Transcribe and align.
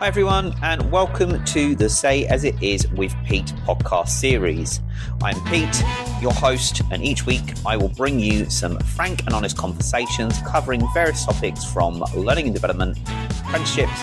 Hi, 0.00 0.06
everyone, 0.06 0.54
and 0.62 0.92
welcome 0.92 1.44
to 1.46 1.74
the 1.74 1.88
Say 1.88 2.24
As 2.26 2.44
It 2.44 2.62
Is 2.62 2.86
with 2.92 3.12
Pete 3.26 3.52
podcast 3.66 4.10
series. 4.10 4.80
I'm 5.24 5.34
Pete, 5.46 5.82
your 6.22 6.32
host, 6.32 6.82
and 6.92 7.02
each 7.02 7.26
week 7.26 7.42
I 7.66 7.76
will 7.76 7.88
bring 7.88 8.20
you 8.20 8.48
some 8.48 8.78
frank 8.78 9.24
and 9.26 9.34
honest 9.34 9.56
conversations 9.56 10.38
covering 10.46 10.86
various 10.94 11.24
topics 11.24 11.64
from 11.64 11.98
learning 12.14 12.44
and 12.44 12.54
development, 12.54 12.96
apprenticeships, 13.40 14.00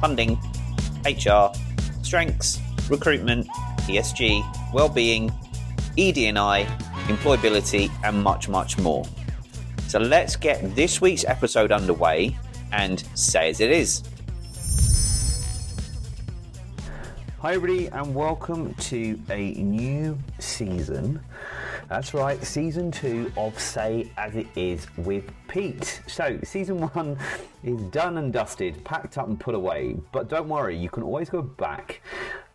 funding, 0.00 0.36
HR, 1.04 1.52
strengths, 2.02 2.60
recruitment, 2.90 3.46
ESG, 3.86 4.72
well-being, 4.74 5.32
ED&I, 5.96 6.64
employability, 7.06 7.88
and 8.02 8.20
much, 8.20 8.48
much 8.48 8.78
more. 8.78 9.04
So 9.86 10.00
let's 10.00 10.34
get 10.34 10.74
this 10.74 11.00
week's 11.00 11.24
episode 11.24 11.70
underway 11.70 12.36
and 12.72 13.04
say 13.14 13.50
as 13.50 13.60
it 13.60 13.70
is. 13.70 14.02
Hi, 17.40 17.52
everybody, 17.52 17.88
and 17.88 18.14
welcome 18.14 18.72
to 18.76 19.20
a 19.28 19.52
new 19.52 20.16
season. 20.38 21.20
That's 21.86 22.14
right, 22.14 22.42
season 22.42 22.90
two 22.90 23.30
of 23.36 23.60
Say 23.60 24.10
As 24.16 24.34
It 24.36 24.46
Is 24.56 24.86
with 24.96 25.30
Pete. 25.46 26.00
So, 26.06 26.38
season 26.44 26.80
one 26.80 27.18
is 27.62 27.78
done 27.90 28.16
and 28.16 28.32
dusted, 28.32 28.82
packed 28.84 29.18
up 29.18 29.28
and 29.28 29.38
put 29.38 29.54
away. 29.54 29.98
But 30.12 30.30
don't 30.30 30.48
worry, 30.48 30.78
you 30.78 30.88
can 30.88 31.02
always 31.02 31.28
go 31.28 31.42
back 31.42 32.00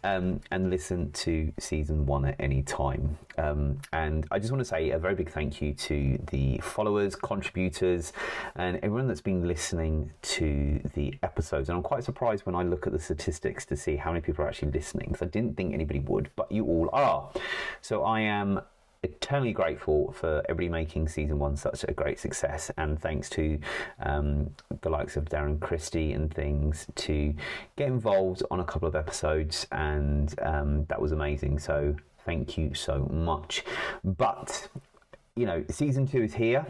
um, 0.04 0.42
and 0.52 0.70
listen 0.70 1.12
to 1.12 1.52
season 1.60 2.06
one 2.06 2.26
at 2.26 2.36
any 2.40 2.64
time. 2.64 3.18
Um, 3.38 3.80
and 3.94 4.26
I 4.32 4.40
just 4.40 4.52
want 4.52 4.62
to 4.62 4.66
say 4.66 4.92
a 4.92 5.00
very 5.00 5.16
big 5.16 5.30
thank 5.32 5.62
you 5.62 5.74
to 5.74 6.20
the 6.32 6.58
followers, 6.60 7.16
contributors, 7.16 8.14
and 8.56 8.78
everyone 8.78 9.08
that's 9.08 9.22
been 9.22 9.48
listening 9.48 10.12
to 10.24 10.82
the 10.94 11.14
episodes. 11.24 11.70
And 11.70 11.78
I'm 11.78 11.84
quite 11.84 12.04
surprised 12.04 12.46
when 12.46 12.56
I 12.56 12.64
look 12.64 12.88
at 12.88 12.94
the 12.94 13.00
statistics 13.00 13.66
to 13.68 13.76
see 13.76 13.96
how 13.96 14.12
many 14.12 14.22
people 14.22 14.46
are 14.46 14.48
actually 14.48 14.72
listening 14.72 15.08
because 15.10 15.22
I 15.22 15.30
didn't 15.30 15.58
think 15.58 15.74
anybody 15.74 16.00
would, 16.00 16.30
but 16.36 16.52
you 16.52 16.66
all 16.66 16.90
are. 16.94 17.30
So 17.82 18.04
I 18.04 18.22
am 18.22 18.62
eternally 19.04 19.52
grateful 19.52 20.12
for 20.12 20.44
everybody 20.48 20.70
making 20.70 21.08
season 21.08 21.40
one 21.40 21.58
such 21.58 21.84
a 21.88 21.92
great 21.92 22.20
success, 22.20 22.70
and 22.78 23.00
thanks 23.00 23.30
to 23.32 23.60
um, 24.00 24.52
the 24.82 24.90
likes 24.90 25.18
of 25.18 25.26
Darren 25.26 25.60
Christie 25.60 26.14
and 26.14 26.32
things 26.34 26.86
to 26.96 27.34
get 27.76 27.88
involved 27.88 28.44
on 28.52 28.60
a 28.60 28.64
couple 28.64 28.88
of 28.88 28.96
episodes, 28.96 29.66
and 29.72 30.34
um, 30.42 30.86
that 30.86 31.02
was 31.02 31.12
amazing. 31.12 31.58
So 31.60 31.96
thank 32.26 32.58
you 32.58 32.74
so 32.76 33.10
much. 33.12 33.64
But 34.04 34.70
you 35.36 35.46
know, 35.46 35.64
season 35.70 36.08
two 36.08 36.22
is 36.22 36.36
here. 36.36 36.66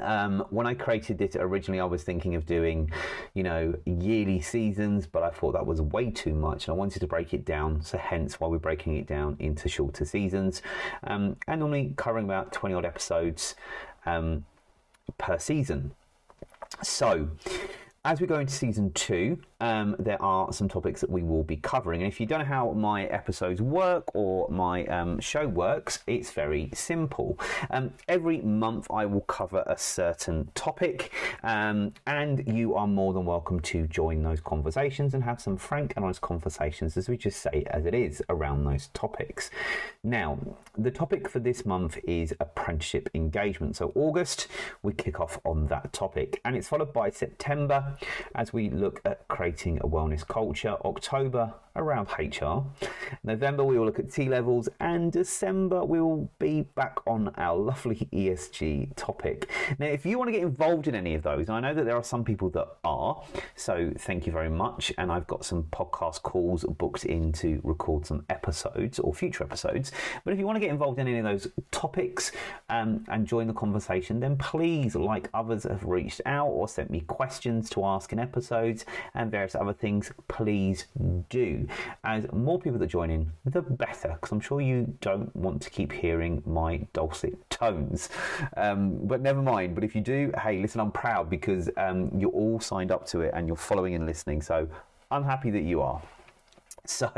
Um, 0.00 0.44
when 0.50 0.66
I 0.66 0.74
created 0.74 1.18
this 1.18 1.34
originally, 1.34 1.80
I 1.80 1.84
was 1.84 2.02
thinking 2.02 2.34
of 2.34 2.44
doing, 2.44 2.90
you 3.34 3.42
know, 3.42 3.74
yearly 3.86 4.40
seasons, 4.40 5.06
but 5.06 5.22
I 5.22 5.30
thought 5.30 5.52
that 5.52 5.66
was 5.66 5.80
way 5.80 6.10
too 6.10 6.34
much, 6.34 6.68
and 6.68 6.74
I 6.74 6.76
wanted 6.76 7.00
to 7.00 7.06
break 7.06 7.32
it 7.32 7.44
down. 7.44 7.82
So 7.82 7.96
hence 7.98 8.38
why 8.38 8.48
we're 8.48 8.58
breaking 8.58 8.96
it 8.96 9.06
down 9.06 9.36
into 9.38 9.68
shorter 9.68 10.04
seasons, 10.04 10.62
um, 11.04 11.36
and 11.46 11.60
normally 11.60 11.94
covering 11.96 12.26
about 12.26 12.52
twenty 12.52 12.74
odd 12.74 12.84
episodes 12.84 13.54
um, 14.04 14.44
per 15.16 15.38
season. 15.38 15.92
So 16.82 17.30
as 18.08 18.22
we 18.22 18.26
go 18.26 18.38
into 18.38 18.54
season 18.54 18.90
two, 18.92 19.38
um, 19.60 19.94
there 19.98 20.20
are 20.22 20.50
some 20.50 20.66
topics 20.66 21.02
that 21.02 21.10
we 21.10 21.22
will 21.22 21.44
be 21.44 21.56
covering. 21.56 22.00
And 22.00 22.10
if 22.10 22.18
you 22.18 22.24
don't 22.24 22.38
know 22.38 22.44
how 22.46 22.72
my 22.72 23.04
episodes 23.04 23.60
work 23.60 24.04
or 24.14 24.48
my 24.48 24.86
um, 24.86 25.20
show 25.20 25.46
works, 25.46 25.98
it's 26.06 26.30
very 26.30 26.70
simple. 26.72 27.38
Um, 27.70 27.92
every 28.08 28.40
month, 28.40 28.86
I 28.90 29.04
will 29.04 29.20
cover 29.22 29.62
a 29.66 29.76
certain 29.76 30.50
topic, 30.54 31.12
um, 31.42 31.92
and 32.06 32.44
you 32.46 32.76
are 32.76 32.86
more 32.86 33.12
than 33.12 33.26
welcome 33.26 33.60
to 33.60 33.86
join 33.88 34.22
those 34.22 34.40
conversations 34.40 35.12
and 35.12 35.22
have 35.22 35.38
some 35.38 35.58
frank 35.58 35.92
and 35.94 36.02
honest 36.02 36.22
conversations, 36.22 36.96
as 36.96 37.10
we 37.10 37.18
just 37.18 37.42
say 37.42 37.64
as 37.66 37.84
it 37.84 37.94
is, 37.94 38.22
around 38.30 38.64
those 38.64 38.88
topics. 38.94 39.50
Now, 40.02 40.38
the 40.78 40.90
topic 40.90 41.28
for 41.28 41.40
this 41.40 41.66
month 41.66 41.98
is 42.04 42.32
apprenticeship 42.40 43.10
engagement. 43.12 43.76
So, 43.76 43.92
August, 43.94 44.46
we 44.82 44.94
kick 44.94 45.20
off 45.20 45.38
on 45.44 45.66
that 45.66 45.92
topic, 45.92 46.40
and 46.46 46.56
it's 46.56 46.68
followed 46.68 46.94
by 46.94 47.10
September 47.10 47.97
as 48.34 48.52
we 48.52 48.70
look 48.70 49.00
at 49.04 49.26
creating 49.28 49.78
a 49.78 49.86
wellness 49.88 50.26
culture. 50.26 50.76
October 50.84 51.54
around 51.78 52.08
HR. 52.18 52.64
November 53.24 53.64
we 53.64 53.78
will 53.78 53.86
look 53.86 53.98
at 53.98 54.12
T 54.12 54.28
levels, 54.28 54.68
and 54.80 55.10
December 55.10 55.84
we 55.84 56.00
will 56.00 56.30
be 56.38 56.62
back 56.74 56.98
on 57.06 57.32
our 57.36 57.56
lovely 57.56 58.08
ESG 58.12 58.94
topic. 58.96 59.50
Now, 59.78 59.86
if 59.86 60.04
you 60.04 60.18
want 60.18 60.28
to 60.28 60.32
get 60.32 60.42
involved 60.42 60.88
in 60.88 60.94
any 60.94 61.14
of 61.14 61.22
those, 61.22 61.48
I 61.48 61.60
know 61.60 61.72
that 61.72 61.84
there 61.84 61.96
are 61.96 62.04
some 62.04 62.24
people 62.24 62.50
that 62.50 62.68
are, 62.84 63.22
so 63.56 63.92
thank 63.98 64.26
you 64.26 64.32
very 64.32 64.50
much. 64.50 64.92
And 64.98 65.10
I've 65.10 65.26
got 65.26 65.44
some 65.44 65.64
podcast 65.64 66.22
calls 66.22 66.64
booked 66.64 67.04
in 67.04 67.32
to 67.34 67.60
record 67.62 68.06
some 68.06 68.24
episodes 68.28 68.98
or 68.98 69.14
future 69.14 69.44
episodes. 69.44 69.92
But 70.24 70.32
if 70.32 70.38
you 70.38 70.46
want 70.46 70.56
to 70.56 70.60
get 70.60 70.70
involved 70.70 70.98
in 70.98 71.06
any 71.06 71.18
of 71.18 71.24
those 71.24 71.48
topics 71.70 72.32
um, 72.68 73.04
and 73.08 73.26
join 73.26 73.46
the 73.46 73.52
conversation, 73.52 74.20
then 74.20 74.36
please, 74.36 74.94
like 74.94 75.28
others 75.32 75.64
have 75.64 75.84
reached 75.84 76.20
out 76.26 76.48
or 76.48 76.66
sent 76.68 76.90
me 76.90 77.00
questions 77.00 77.70
to 77.70 77.84
ask 77.84 78.12
in 78.12 78.18
episodes 78.18 78.84
and 79.14 79.30
various 79.30 79.54
other 79.54 79.72
things, 79.72 80.12
please 80.26 80.86
do. 81.28 81.67
As 82.04 82.30
more 82.32 82.58
people 82.58 82.78
that 82.78 82.86
join 82.86 83.10
in, 83.10 83.32
the 83.44 83.62
better, 83.62 84.10
because 84.14 84.32
I'm 84.32 84.40
sure 84.40 84.60
you 84.60 84.96
don't 85.00 85.34
want 85.34 85.62
to 85.62 85.70
keep 85.70 85.92
hearing 85.92 86.42
my 86.46 86.86
dulcet 86.92 87.48
tones. 87.50 88.08
Um, 88.56 88.98
but 89.06 89.20
never 89.20 89.42
mind. 89.42 89.74
But 89.74 89.84
if 89.84 89.94
you 89.94 90.00
do, 90.00 90.32
hey, 90.42 90.60
listen, 90.60 90.80
I'm 90.80 90.92
proud 90.92 91.30
because 91.30 91.70
um, 91.76 92.10
you're 92.16 92.30
all 92.30 92.60
signed 92.60 92.90
up 92.90 93.06
to 93.08 93.20
it 93.20 93.32
and 93.34 93.46
you're 93.46 93.56
following 93.56 93.94
and 93.94 94.06
listening. 94.06 94.42
So 94.42 94.68
I'm 95.10 95.24
happy 95.24 95.50
that 95.50 95.62
you 95.62 95.80
are. 95.80 96.02
So, 96.84 97.10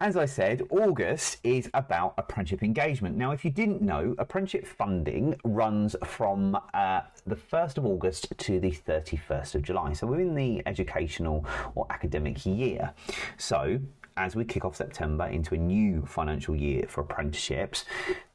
as 0.00 0.16
I 0.16 0.26
said, 0.26 0.62
August 0.70 1.38
is 1.44 1.70
about 1.72 2.14
apprenticeship 2.18 2.62
engagement. 2.62 3.16
Now, 3.16 3.30
if 3.30 3.44
you 3.44 3.50
didn't 3.50 3.80
know, 3.80 4.14
apprenticeship 4.18 4.66
funding 4.66 5.36
runs 5.44 5.94
from 6.04 6.58
uh, 6.74 7.02
the 7.26 7.36
1st 7.36 7.78
of 7.78 7.86
August 7.86 8.32
to 8.36 8.58
the 8.58 8.72
31st 8.72 9.54
of 9.54 9.62
July. 9.62 9.92
So, 9.92 10.06
we're 10.06 10.20
in 10.20 10.34
the 10.34 10.62
educational 10.66 11.46
or 11.76 11.86
academic 11.90 12.44
year. 12.44 12.92
So, 13.38 13.78
as 14.16 14.34
we 14.34 14.44
kick 14.44 14.64
off 14.64 14.76
September 14.76 15.26
into 15.26 15.54
a 15.54 15.58
new 15.58 16.04
financial 16.06 16.56
year 16.56 16.86
for 16.88 17.00
apprenticeships, 17.00 17.84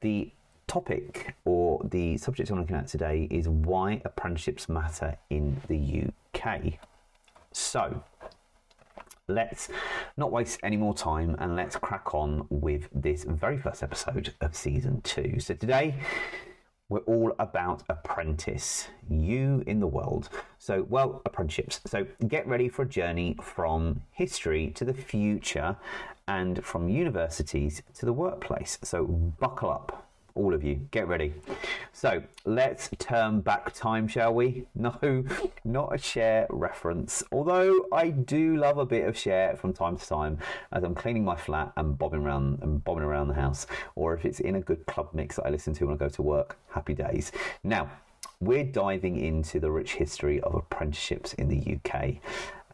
the 0.01 0.31
topic 0.67 1.35
or 1.45 1.81
the 1.83 2.17
subject 2.17 2.51
I'm 2.51 2.59
looking 2.59 2.77
at 2.77 2.87
today 2.87 3.27
is 3.29 3.49
why 3.49 4.01
apprenticeships 4.05 4.69
matter 4.69 5.17
in 5.29 5.61
the 5.67 6.07
UK. 6.35 6.79
So, 7.51 8.03
let's 9.29 9.69
not 10.17 10.31
waste 10.31 10.59
any 10.63 10.77
more 10.77 10.93
time 10.93 11.35
and 11.39 11.55
let's 11.55 11.75
crack 11.75 12.13
on 12.13 12.45
with 12.49 12.89
this 12.93 13.23
very 13.23 13.57
first 13.57 13.83
episode 13.83 14.33
of 14.41 14.55
season 14.55 15.01
two. 15.01 15.39
So 15.39 15.53
today 15.53 15.95
we're 16.89 16.99
all 17.01 17.33
about 17.37 17.83
apprentice, 17.87 18.87
you 19.07 19.63
in 19.67 19.79
the 19.79 19.87
world. 19.87 20.29
So, 20.57 20.87
well, 20.89 21.21
apprenticeships. 21.23 21.81
So, 21.85 22.07
get 22.27 22.47
ready 22.47 22.67
for 22.67 22.81
a 22.81 22.87
journey 22.87 23.37
from 23.43 24.01
history 24.11 24.71
to 24.71 24.83
the 24.83 24.93
future 24.93 25.77
and 26.27 26.65
from 26.65 26.89
universities 26.89 27.83
to 27.93 28.07
the 28.07 28.13
workplace. 28.13 28.79
So, 28.81 29.05
buckle 29.05 29.69
up 29.69 30.08
all 30.39 30.53
of 30.53 30.63
you. 30.63 30.75
Get 30.91 31.07
ready. 31.07 31.33
So 31.91 32.23
let's 32.45 32.89
turn 32.97 33.41
back 33.41 33.73
time, 33.73 34.07
shall 34.07 34.33
we? 34.33 34.65
No, 34.79 35.25
not 35.65 35.93
a 35.93 35.97
Cher 35.97 36.47
reference. 36.49 37.21
Although 37.33 37.85
I 37.91 38.11
do 38.11 38.55
love 38.55 38.77
a 38.77 38.85
bit 38.85 39.05
of 39.05 39.17
Cher 39.17 39.57
from 39.57 39.73
time 39.73 39.97
to 39.97 40.07
time 40.07 40.37
as 40.71 40.83
I'm 40.83 40.95
cleaning 40.95 41.25
my 41.25 41.35
flat 41.35 41.73
and 41.75 41.97
bobbing 41.97 42.21
around 42.21 42.59
and 42.61 42.81
bobbing 42.81 43.03
around 43.03 43.27
the 43.27 43.33
house, 43.33 43.67
or 43.95 44.13
if 44.13 44.23
it's 44.23 44.39
in 44.39 44.55
a 44.55 44.61
good 44.61 44.85
club 44.85 45.09
mix 45.13 45.35
that 45.35 45.45
I 45.45 45.49
listen 45.49 45.73
to 45.73 45.85
when 45.85 45.95
I 45.95 45.97
go 45.97 46.07
to 46.07 46.21
work. 46.21 46.57
Happy 46.69 46.93
days. 46.93 47.33
Now, 47.63 47.89
we're 48.39 48.63
diving 48.63 49.19
into 49.19 49.59
the 49.59 49.69
rich 49.69 49.95
history 49.95 50.39
of 50.39 50.55
apprenticeships 50.55 51.33
in 51.33 51.49
the 51.49 51.75
UK. 51.75 52.15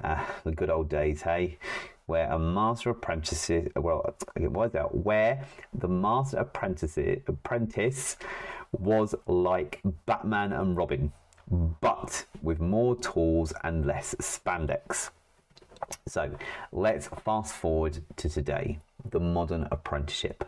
Uh, 0.04 0.24
the 0.44 0.52
good 0.52 0.70
old 0.70 0.90
days, 0.90 1.24
hey? 1.24 1.58
Where 2.06 2.32
a 2.32 2.38
master 2.38 2.92
apprentice, 2.92 3.50
well, 3.76 4.16
what 4.36 4.66
is 4.68 4.72
that? 4.74 4.96
Where 4.96 5.44
the 5.74 5.88
master 5.88 6.38
apprentice 6.38 6.98
apprentice 7.28 8.18
was 8.72 9.16
like 9.28 9.82
Batman 10.06 10.52
and 10.52 10.78
Robin, 10.78 11.12
but 11.82 12.26
with 12.42 12.60
more 12.60 12.96
tools 12.96 13.54
and 13.64 13.86
less 13.86 14.16
spandex. 14.16 15.10
So 16.08 16.32
let's 16.72 17.08
fast 17.08 17.54
forward 17.56 18.02
to 18.18 18.30
today, 18.30 18.80
the 19.10 19.20
modern 19.20 19.68
apprenticeship. 19.72 20.44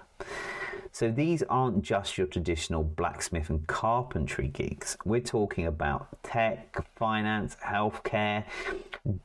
So 0.97 1.11
these 1.11 1.43
aren't 1.43 1.83
just 1.83 2.17
your 2.17 2.25
traditional 2.25 2.83
blacksmith 2.83 3.51
and 3.51 3.67
carpentry 3.67 4.47
gigs. 4.47 4.97
We're 5.05 5.21
talking 5.21 5.67
about 5.67 6.23
tech, 6.23 6.83
finance, 6.95 7.55
healthcare, 7.63 8.45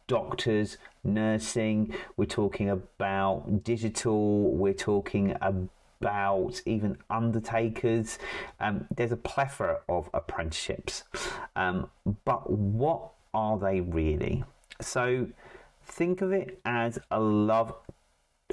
doctors, 0.07 0.77
nursing. 1.03 1.95
We're 2.19 2.27
talking 2.27 2.69
about 2.69 3.65
digital. 3.65 4.51
We're 4.51 4.75
talking 4.75 5.35
about 5.41 6.61
even 6.67 6.99
undertakers. 7.09 8.19
Um, 8.61 8.87
there's 8.95 9.13
a 9.13 9.17
plethora 9.17 9.79
of 9.89 10.11
apprenticeships. 10.13 11.05
Um, 11.57 11.89
but 12.27 12.51
what 12.51 13.13
are 13.33 13.59
they 13.59 13.81
really? 13.81 14.45
So 14.83 15.29
think 15.87 16.21
of 16.21 16.33
it 16.33 16.61
as 16.67 16.99
a 17.11 17.19
love 17.19 17.75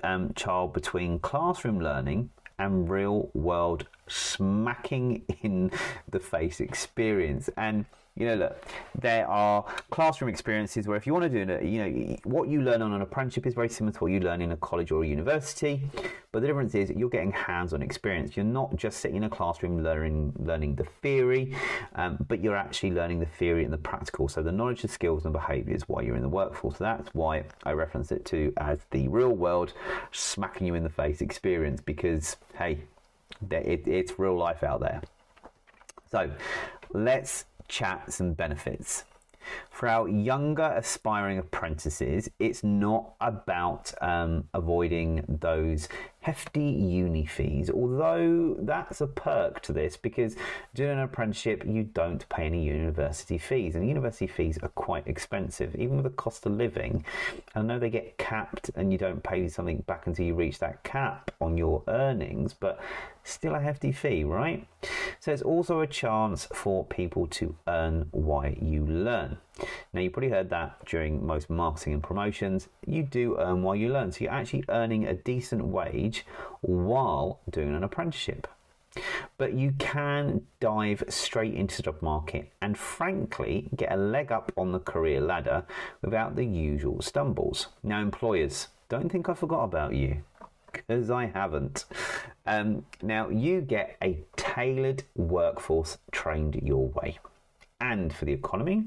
um, 0.05 0.33
child 0.35 0.71
between 0.71 1.19
classroom 1.19 1.81
learning 1.81 2.29
and 2.59 2.89
real 2.89 3.29
world 3.33 3.87
smacking 4.07 5.23
in 5.41 5.71
the 6.07 6.19
face 6.19 6.59
experience. 6.59 7.49
And 7.57 7.85
you 8.19 8.25
know, 8.25 8.35
look, 8.35 8.65
there 8.99 9.25
are 9.29 9.63
classroom 9.89 10.29
experiences 10.29 10.87
where 10.87 10.97
if 10.97 11.07
you 11.07 11.13
want 11.13 11.31
to 11.31 11.45
do 11.45 11.65
you 11.65 11.79
know, 11.79 12.17
what 12.25 12.49
you 12.49 12.61
learn 12.61 12.81
on 12.81 12.91
an 12.91 13.01
apprenticeship 13.01 13.47
is 13.47 13.53
very 13.53 13.69
similar 13.69 13.93
to 13.93 13.99
what 14.03 14.11
you 14.11 14.19
learn 14.19 14.41
in 14.41 14.51
a 14.51 14.57
college 14.57 14.91
or 14.91 15.03
a 15.03 15.07
university. 15.07 15.89
But 16.33 16.41
the 16.41 16.47
difference 16.47 16.75
is 16.75 16.89
you're 16.91 17.09
getting 17.09 17.31
hands-on 17.31 17.81
experience. 17.81 18.35
You're 18.35 18.45
not 18.45 18.75
just 18.75 18.99
sitting 18.99 19.15
in 19.15 19.23
a 19.23 19.29
classroom 19.29 19.81
learning 19.81 20.33
learning 20.37 20.75
the 20.75 20.83
theory, 20.83 21.55
um, 21.95 22.17
but 22.27 22.43
you're 22.43 22.57
actually 22.57 22.91
learning 22.91 23.21
the 23.21 23.25
theory 23.25 23.63
and 23.63 23.71
the 23.71 23.77
practical. 23.77 24.27
So 24.27 24.43
the 24.43 24.51
knowledge, 24.51 24.81
the 24.81 24.89
skills, 24.89 25.23
and 25.23 25.31
behaviours 25.31 25.83
while 25.87 26.03
you're 26.03 26.17
in 26.17 26.21
the 26.21 26.29
workforce. 26.29 26.77
So 26.77 26.83
that's 26.83 27.09
why 27.13 27.45
I 27.63 27.71
reference 27.71 28.11
it 28.11 28.25
to 28.25 28.51
as 28.57 28.79
the 28.91 29.07
real 29.07 29.31
world 29.31 29.73
smacking 30.11 30.67
you 30.67 30.75
in 30.75 30.83
the 30.83 30.89
face 30.89 31.21
experience. 31.21 31.79
Because 31.81 32.35
hey, 32.57 32.81
it, 33.49 33.87
it's 33.87 34.19
real 34.19 34.37
life 34.37 34.61
out 34.61 34.81
there. 34.81 35.01
So 36.11 36.29
let's 36.91 37.45
chat 37.69 38.19
and 38.19 38.35
benefits. 38.35 39.05
For 39.69 39.87
our 39.87 40.07
younger 40.07 40.73
aspiring 40.75 41.37
apprentices, 41.37 42.29
it's 42.39 42.63
not 42.63 43.13
about 43.21 43.93
um, 44.01 44.47
avoiding 44.53 45.23
those 45.27 45.87
hefty 46.29 46.61
uni 46.61 47.25
fees, 47.25 47.71
although 47.71 48.55
that's 48.59 49.01
a 49.01 49.07
perk 49.07 49.59
to 49.63 49.73
this 49.73 49.97
because 49.97 50.35
doing 50.75 50.91
an 50.91 50.99
apprenticeship, 50.99 51.63
you 51.65 51.81
don't 51.83 52.29
pay 52.29 52.45
any 52.45 52.63
university 52.63 53.39
fees, 53.39 53.73
and 53.73 53.87
university 53.87 54.27
fees 54.27 54.59
are 54.61 54.69
quite 54.69 55.07
expensive, 55.07 55.75
even 55.75 55.95
with 55.95 56.03
the 56.03 56.11
cost 56.11 56.45
of 56.45 56.51
living. 56.51 57.03
I 57.55 57.63
know 57.63 57.79
they 57.79 57.89
get 57.89 58.19
capped 58.19 58.69
and 58.75 58.91
you 58.91 58.99
don't 58.99 59.23
pay 59.23 59.47
something 59.47 59.83
back 59.87 60.05
until 60.05 60.23
you 60.23 60.35
reach 60.35 60.59
that 60.59 60.83
cap 60.83 61.31
on 61.41 61.57
your 61.57 61.81
earnings, 61.87 62.53
but 62.53 62.79
still 63.23 63.55
a 63.55 63.59
hefty 63.59 63.91
fee, 63.91 64.23
right? 64.23 64.67
So 65.19 65.31
it's 65.31 65.41
also 65.41 65.79
a 65.79 65.87
chance 65.87 66.47
for 66.53 66.85
people 66.85 67.25
to 67.27 67.55
earn 67.67 68.07
while 68.11 68.51
you 68.51 68.85
learn. 68.85 69.37
Now, 69.93 70.01
you 70.01 70.09
probably 70.09 70.29
heard 70.29 70.49
that 70.51 70.85
during 70.85 71.25
most 71.25 71.49
marketing 71.49 71.93
and 71.93 72.03
promotions. 72.03 72.69
You 72.85 73.03
do 73.03 73.37
earn 73.37 73.61
while 73.61 73.75
you 73.75 73.91
learn. 73.91 74.11
So 74.11 74.21
you're 74.21 74.33
actually 74.33 74.63
earning 74.69 75.05
a 75.05 75.13
decent 75.13 75.65
wage 75.65 76.18
while 76.61 77.39
doing 77.49 77.75
an 77.75 77.83
apprenticeship. 77.83 78.47
But 79.37 79.53
you 79.53 79.73
can 79.77 80.47
dive 80.59 81.03
straight 81.09 81.53
into 81.53 81.77
the 81.77 81.83
job 81.83 82.01
market 82.01 82.51
and, 82.61 82.77
frankly, 82.77 83.69
get 83.75 83.91
a 83.91 83.97
leg 83.97 84.31
up 84.31 84.51
on 84.57 84.71
the 84.71 84.79
career 84.79 85.21
ladder 85.21 85.65
without 86.01 86.35
the 86.35 86.45
usual 86.45 87.01
stumbles. 87.01 87.67
Now, 87.83 88.01
employers, 88.01 88.67
don't 88.89 89.09
think 89.09 89.29
I 89.29 89.35
forgot 89.35 89.63
about 89.63 89.95
you 89.95 90.23
because 90.71 91.09
I 91.09 91.27
haven't. 91.27 91.85
Um, 92.45 92.85
now, 93.01 93.29
you 93.29 93.61
get 93.61 93.95
a 94.01 94.19
tailored 94.35 95.03
workforce 95.15 95.97
trained 96.11 96.55
your 96.63 96.87
way 96.87 97.19
and 97.81 98.13
for 98.13 98.25
the 98.25 98.33
economy? 98.33 98.85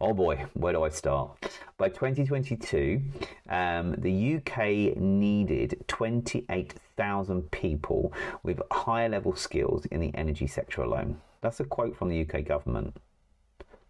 Oh 0.00 0.12
boy, 0.12 0.46
where 0.54 0.72
do 0.72 0.82
I 0.82 0.88
start? 0.88 1.58
By 1.78 1.88
2022, 1.88 3.00
um, 3.48 3.94
the 3.98 4.36
UK 4.36 4.96
needed 4.96 5.84
28,000 5.88 7.50
people 7.50 8.12
with 8.42 8.60
higher 8.70 9.08
level 9.08 9.34
skills 9.34 9.86
in 9.86 10.00
the 10.00 10.14
energy 10.14 10.46
sector 10.46 10.82
alone. 10.82 11.20
That's 11.40 11.60
a 11.60 11.64
quote 11.64 11.96
from 11.96 12.08
the 12.08 12.22
UK 12.22 12.44
government. 12.44 12.96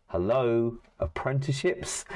Hello, 0.09 0.79
apprenticeships. 1.01 2.05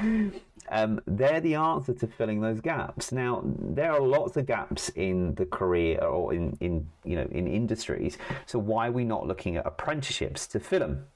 Um, 0.69 1.01
they're 1.05 1.41
the 1.41 1.55
answer 1.55 1.93
to 1.95 2.07
filling 2.07 2.39
those 2.39 2.61
gaps. 2.61 3.11
Now, 3.11 3.41
there 3.43 3.91
are 3.91 3.99
lots 3.99 4.37
of 4.37 4.45
gaps 4.45 4.89
in 4.89 5.33
the 5.35 5.45
career 5.45 5.97
or 5.99 6.33
in, 6.33 6.55
in 6.61 6.87
you 7.03 7.15
know 7.17 7.27
in 7.31 7.47
industries. 7.47 8.17
So 8.45 8.59
why 8.59 8.87
are 8.87 8.91
we 8.91 9.03
not 9.03 9.27
looking 9.27 9.57
at 9.57 9.65
apprenticeships 9.65 10.47
to 10.47 10.59
fill 10.61 10.79
them? 10.79 11.07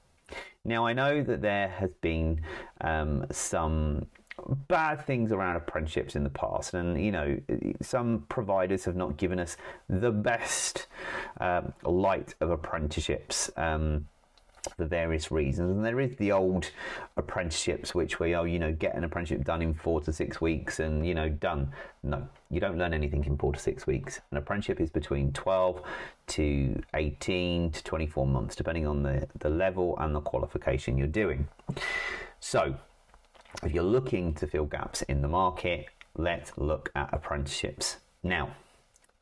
Now, 0.63 0.86
I 0.88 0.94
know 0.94 1.22
that 1.24 1.42
there 1.42 1.68
has 1.68 1.92
been 2.01 2.42
um, 2.81 3.27
some 3.31 4.07
bad 4.68 5.06
things 5.06 5.31
around 5.31 5.56
apprenticeships 5.56 6.16
in 6.16 6.24
the 6.24 6.30
past, 6.30 6.74
and 6.74 7.04
you 7.04 7.12
know, 7.12 7.39
some 7.81 8.25
providers 8.30 8.86
have 8.86 8.95
not 8.95 9.18
given 9.18 9.39
us 9.39 9.57
the 9.88 10.12
best 10.12 10.88
um, 11.39 11.74
light 11.83 12.36
of 12.42 12.50
apprenticeships. 12.50 13.51
Um, 13.56 14.07
for 14.75 14.85
various 14.85 15.31
reasons. 15.31 15.71
And 15.71 15.85
there 15.85 16.00
is 16.00 16.15
the 16.17 16.31
old 16.31 16.71
apprenticeships, 17.17 17.94
which 17.94 18.19
we, 18.19 18.33
are, 18.33 18.47
you 18.47 18.59
know, 18.59 18.71
get 18.71 18.95
an 18.95 19.03
apprenticeship 19.03 19.44
done 19.44 19.62
in 19.62 19.73
four 19.73 20.01
to 20.01 20.13
six 20.13 20.41
weeks 20.41 20.79
and, 20.79 21.06
you 21.06 21.13
know, 21.13 21.29
done. 21.29 21.71
No, 22.03 22.27
you 22.50 22.59
don't 22.59 22.77
learn 22.77 22.94
anything 22.94 23.23
in 23.25 23.38
four 23.38 23.53
to 23.53 23.59
six 23.59 23.88
weeks. 23.88 24.21
An 24.31 24.38
apprenticeship 24.38 24.79
is 24.79 24.89
between 24.89 25.31
12 25.33 25.81
to 26.27 26.81
18 26.94 27.71
to 27.71 27.83
24 27.83 28.27
months, 28.27 28.56
depending 28.56 28.88
on 28.88 29.03
the, 29.03 29.27
the 29.39 29.50
level 29.50 29.97
and 30.00 30.15
the 30.15 30.21
qualification 30.21 30.97
you're 30.97 31.07
doing. 31.07 31.47
So, 32.39 32.75
if 33.63 33.73
you're 33.73 33.83
looking 33.83 34.33
to 34.35 34.47
fill 34.47 34.65
gaps 34.65 35.01
in 35.03 35.21
the 35.21 35.27
market, 35.27 35.88
let's 36.17 36.51
look 36.57 36.91
at 36.95 37.13
apprenticeships. 37.13 37.97
Now, 38.23 38.50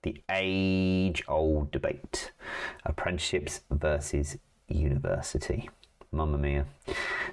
the 0.01 0.21
age 0.29 1.23
old 1.27 1.71
debate 1.71 2.31
apprenticeships 2.85 3.61
versus 3.71 4.37
university. 4.68 5.69
Mamma 6.12 6.38
mia. 6.38 6.65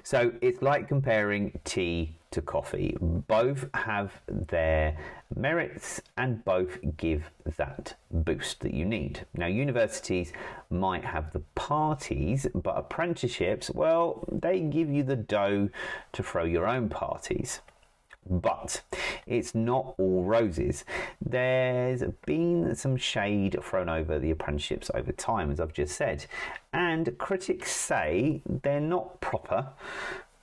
So 0.03 0.33
it's 0.41 0.61
like 0.61 0.87
comparing 0.87 1.59
tea 1.63 2.15
to 2.31 2.41
coffee. 2.41 2.97
Both 2.99 3.69
have 3.73 4.11
their 4.27 4.97
merits 5.35 6.01
and 6.17 6.43
both 6.43 6.79
give 6.97 7.29
that 7.57 7.93
boost 8.09 8.61
that 8.61 8.73
you 8.73 8.85
need. 8.85 9.25
Now, 9.35 9.47
universities 9.47 10.33
might 10.69 11.05
have 11.05 11.31
the 11.31 11.41
parties, 11.55 12.47
but 12.55 12.77
apprenticeships, 12.77 13.69
well, 13.69 14.25
they 14.31 14.61
give 14.61 14.89
you 14.89 15.03
the 15.03 15.15
dough 15.15 15.69
to 16.13 16.23
throw 16.23 16.45
your 16.45 16.67
own 16.67 16.89
parties. 16.89 17.61
But 18.29 18.81
it's 19.25 19.55
not 19.55 19.95
all 19.97 20.23
roses. 20.23 20.85
There's 21.23 22.03
been 22.25 22.75
some 22.75 22.95
shade 22.97 23.57
thrown 23.63 23.89
over 23.89 24.19
the 24.19 24.31
apprenticeships 24.31 24.91
over 24.93 25.11
time, 25.11 25.51
as 25.51 25.59
I've 25.59 25.73
just 25.73 25.95
said, 25.95 26.25
and 26.71 27.17
critics 27.17 27.71
say 27.71 28.41
they're 28.47 28.79
not 28.79 29.19
proper, 29.21 29.67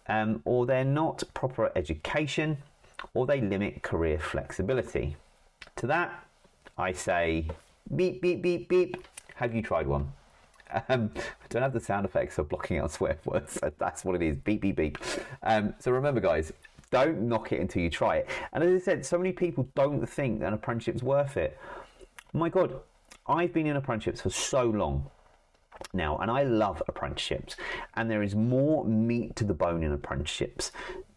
um, 0.08 0.42
or 0.44 0.66
they're 0.66 0.84
not 0.84 1.22
proper 1.34 1.70
education, 1.76 2.58
or 3.14 3.26
they 3.26 3.40
limit 3.40 3.82
career 3.82 4.18
flexibility. 4.18 5.16
To 5.76 5.86
that, 5.86 6.24
I 6.76 6.92
say 6.92 7.48
beep, 7.94 8.20
beep, 8.20 8.42
beep, 8.42 8.68
beep. 8.68 9.06
Have 9.36 9.54
you 9.54 9.62
tried 9.62 9.86
one? 9.86 10.12
Um, 10.88 11.10
I 11.16 11.46
don't 11.48 11.62
have 11.62 11.72
the 11.72 11.80
sound 11.80 12.04
effects 12.04 12.34
for 12.34 12.42
blocking 12.42 12.78
out 12.78 12.92
swear 12.92 13.18
words. 13.24 13.58
That's 13.78 14.04
what 14.04 14.16
it 14.16 14.22
is. 14.22 14.36
Beep, 14.36 14.60
beep, 14.60 14.76
beep. 14.76 14.98
Um, 15.42 15.74
so 15.78 15.90
remember, 15.92 16.20
guys, 16.20 16.52
don't 16.90 17.22
knock 17.22 17.52
it 17.52 17.60
until 17.60 17.82
you 17.82 17.90
try 17.90 18.16
it. 18.16 18.28
And 18.52 18.64
as 18.64 18.82
I 18.82 18.84
said, 18.84 19.04
so 19.04 19.18
many 19.18 19.32
people 19.32 19.68
don't 19.74 20.06
think 20.08 20.42
an 20.42 20.52
apprenticeship's 20.52 21.02
worth 21.02 21.36
it. 21.36 21.58
My 22.32 22.48
God, 22.48 22.80
I've 23.26 23.52
been 23.52 23.66
in 23.66 23.76
apprenticeships 23.76 24.22
for 24.22 24.30
so 24.30 24.64
long 24.64 25.10
now, 25.92 26.18
and 26.18 26.30
I 26.30 26.42
love 26.42 26.82
apprenticeships. 26.88 27.56
And 27.94 28.10
there 28.10 28.22
is 28.22 28.34
more 28.34 28.84
meat 28.84 29.36
to 29.36 29.44
the 29.44 29.54
bone 29.54 29.82
in 29.82 29.92
apprenticeships 29.92 30.72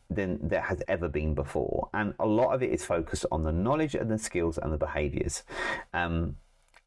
than 0.10 0.40
there 0.46 0.62
has 0.62 0.82
ever 0.88 1.08
been 1.08 1.34
before. 1.34 1.90
And 1.94 2.14
a 2.20 2.26
lot 2.26 2.54
of 2.54 2.62
it 2.62 2.72
is 2.72 2.86
focused 2.86 3.26
on 3.32 3.44
the 3.44 3.52
knowledge 3.52 3.96
and 3.96 4.12
the 4.12 4.18
skills 4.18 4.58
and 4.58 4.72
the 4.72 4.78
behaviours. 4.78 5.44
Um, 5.94 6.36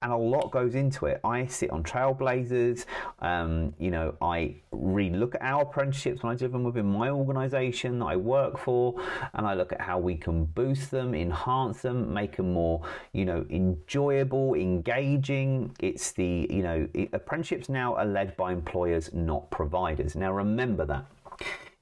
and 0.04 0.12
a 0.12 0.16
lot 0.16 0.50
goes 0.50 0.74
into 0.74 1.06
it. 1.06 1.18
I 1.24 1.46
sit 1.46 1.70
on 1.70 1.82
Trailblazers. 1.82 2.84
Um, 3.20 3.74
you 3.78 3.90
know, 3.90 4.14
I 4.20 4.56
re-look 4.70 5.34
at 5.34 5.40
our 5.42 5.62
apprenticeships 5.62 6.22
when 6.22 6.30
I 6.30 6.36
do 6.36 6.46
them 6.46 6.62
within 6.62 6.84
my 6.84 7.08
organisation 7.08 7.98
that 8.00 8.04
I 8.04 8.16
work 8.16 8.58
for, 8.58 9.00
and 9.32 9.46
I 9.46 9.54
look 9.54 9.72
at 9.72 9.80
how 9.80 9.98
we 9.98 10.14
can 10.14 10.44
boost 10.44 10.90
them, 10.90 11.14
enhance 11.14 11.80
them, 11.80 12.12
make 12.12 12.36
them 12.36 12.52
more, 12.52 12.82
you 13.12 13.24
know, 13.24 13.46
enjoyable, 13.48 14.54
engaging. 14.54 15.74
It's 15.80 16.12
the, 16.12 16.46
you 16.50 16.62
know, 16.62 16.86
apprenticeships 17.14 17.70
now 17.70 17.94
are 17.94 18.04
led 18.04 18.36
by 18.36 18.52
employers, 18.52 19.10
not 19.14 19.50
providers. 19.50 20.14
Now 20.14 20.34
remember 20.34 20.84
that 20.84 21.06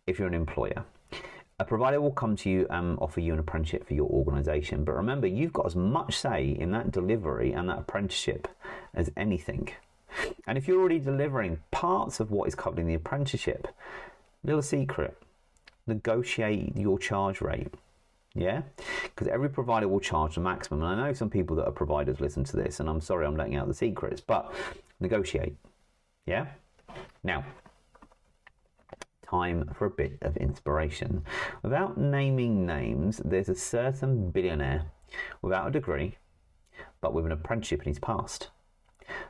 if 0.06 0.20
you're 0.20 0.28
an 0.28 0.34
employer. 0.34 0.84
A 1.62 1.64
provider 1.64 2.00
will 2.00 2.10
come 2.10 2.34
to 2.38 2.50
you 2.50 2.66
and 2.70 2.98
offer 2.98 3.20
you 3.20 3.32
an 3.32 3.38
apprenticeship 3.38 3.86
for 3.86 3.94
your 3.94 4.10
organisation. 4.10 4.82
But 4.82 4.96
remember, 4.96 5.28
you've 5.28 5.52
got 5.52 5.64
as 5.64 5.76
much 5.76 6.16
say 6.18 6.56
in 6.58 6.72
that 6.72 6.90
delivery 6.90 7.52
and 7.52 7.68
that 7.68 7.78
apprenticeship 7.78 8.48
as 8.94 9.12
anything. 9.16 9.68
And 10.48 10.58
if 10.58 10.66
you're 10.66 10.80
already 10.80 10.98
delivering 10.98 11.60
parts 11.70 12.18
of 12.18 12.32
what 12.32 12.48
is 12.48 12.56
covered 12.56 12.80
in 12.80 12.88
the 12.88 12.94
apprenticeship, 12.94 13.68
little 14.42 14.60
secret 14.60 15.16
negotiate 15.86 16.76
your 16.76 16.98
charge 16.98 17.40
rate. 17.40 17.72
Yeah? 18.34 18.62
Because 19.04 19.28
every 19.28 19.48
provider 19.48 19.86
will 19.86 20.00
charge 20.00 20.34
the 20.34 20.40
maximum. 20.40 20.82
And 20.82 21.00
I 21.00 21.06
know 21.06 21.12
some 21.12 21.30
people 21.30 21.54
that 21.56 21.66
are 21.66 21.70
providers 21.70 22.20
listen 22.20 22.42
to 22.42 22.56
this, 22.56 22.80
and 22.80 22.88
I'm 22.88 23.00
sorry 23.00 23.24
I'm 23.24 23.36
letting 23.36 23.54
out 23.54 23.68
the 23.68 23.74
secrets, 23.74 24.20
but 24.20 24.52
negotiate. 24.98 25.54
Yeah? 26.26 26.46
Now, 27.22 27.44
time 29.32 29.70
for 29.74 29.86
a 29.86 29.90
bit 29.90 30.18
of 30.20 30.36
inspiration. 30.36 31.24
Without 31.62 31.96
naming 31.96 32.66
names, 32.66 33.20
there's 33.24 33.48
a 33.48 33.54
certain 33.54 34.30
billionaire 34.30 34.84
without 35.40 35.68
a 35.68 35.70
degree, 35.70 36.18
but 37.00 37.14
with 37.14 37.24
an 37.24 37.32
apprenticeship 37.32 37.80
in 37.82 37.88
his 37.88 37.98
past. 37.98 38.50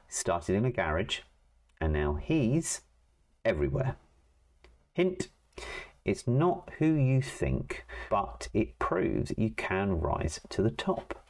Started 0.08 0.56
in 0.56 0.64
a 0.64 0.72
garage, 0.72 1.20
and 1.80 1.92
now 1.92 2.14
he's 2.14 2.80
everywhere. 3.44 3.96
Hint 4.92 5.28
it's 6.04 6.26
not 6.26 6.68
who 6.78 6.94
you 6.94 7.22
think, 7.22 7.84
but 8.10 8.48
it 8.52 8.78
proves 8.80 9.32
you 9.38 9.50
can 9.50 10.00
rise 10.00 10.40
to 10.48 10.60
the 10.60 10.70
top. 10.70 11.24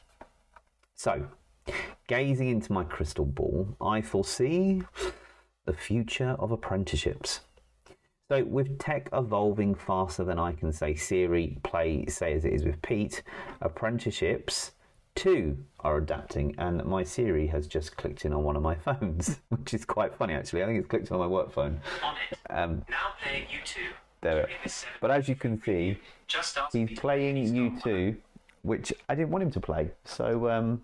So, 0.95 1.27
gazing 2.07 2.49
into 2.49 2.73
my 2.73 2.83
crystal 2.83 3.25
ball, 3.25 3.77
I 3.79 4.01
foresee 4.01 4.81
the 5.65 5.73
future 5.73 6.35
of 6.39 6.51
apprenticeships. 6.51 7.41
So, 8.31 8.43
with 8.45 8.79
tech 8.79 9.09
evolving 9.11 9.75
faster 9.75 10.23
than 10.23 10.39
I 10.39 10.53
can 10.53 10.71
say 10.71 10.95
Siri, 10.95 11.57
play, 11.63 12.05
say 12.05 12.33
as 12.33 12.45
it 12.45 12.53
is 12.53 12.63
with 12.63 12.81
Pete, 12.81 13.21
apprenticeships 13.61 14.71
too 15.15 15.57
are 15.81 15.97
adapting, 15.97 16.55
and 16.57 16.83
my 16.85 17.03
Siri 17.03 17.47
has 17.47 17.67
just 17.67 17.97
clicked 17.97 18.23
in 18.25 18.33
on 18.33 18.43
one 18.43 18.55
of 18.55 18.61
my 18.63 18.75
phones, 18.85 19.39
which 19.49 19.73
is 19.73 19.83
quite 19.83 20.15
funny 20.15 20.33
actually. 20.33 20.63
I 20.63 20.67
think 20.67 20.79
it's 20.79 20.87
clicked 20.87 21.11
on 21.11 21.19
my 21.19 21.27
work 21.27 21.51
phone. 21.51 21.81
On 22.03 22.15
it. 22.31 22.37
Um, 22.49 22.85
Now 22.89 22.95
playing 23.21 23.43
U2. 23.47 23.75
there. 24.21 24.47
But 25.01 25.11
as 25.11 25.27
you 25.27 25.35
can 25.35 25.61
see, 25.61 25.97
he's 26.71 26.97
playing 26.97 27.35
U2, 27.53 28.15
which 28.61 28.93
I 29.09 29.15
didn't 29.15 29.31
want 29.31 29.43
him 29.43 29.51
to 29.51 29.59
play. 29.59 29.91
So, 30.05 30.49
um, 30.49 30.81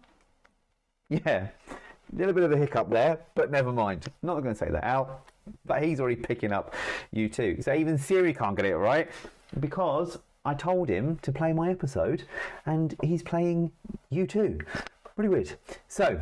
yeah, 1.10 1.48
a 1.48 2.16
little 2.16 2.34
bit 2.34 2.44
of 2.44 2.52
a 2.52 2.58
hiccup 2.58 2.90
there, 2.90 3.20
but 3.34 3.50
never 3.50 3.72
mind. 3.72 4.08
Not 4.22 4.42
going 4.42 4.54
to 4.54 4.60
say 4.60 4.70
that 4.70 4.84
out. 4.84 5.29
But 5.66 5.84
he's 5.84 6.00
already 6.00 6.16
picking 6.16 6.52
up 6.52 6.74
U2. 7.16 7.64
So 7.64 7.74
even 7.74 7.98
Siri 7.98 8.34
can't 8.34 8.56
get 8.56 8.66
it 8.66 8.76
right 8.76 9.10
because 9.60 10.18
I 10.46 10.54
told 10.54 10.90
him 10.90 11.18
to 11.22 11.32
play 11.32 11.52
my 11.54 11.70
episode, 11.70 12.24
and 12.66 12.96
he's 13.04 13.22
playing 13.22 13.72
U2. 14.12 14.62
Pretty 15.16 15.30
weird. 15.30 15.54
So, 15.88 16.20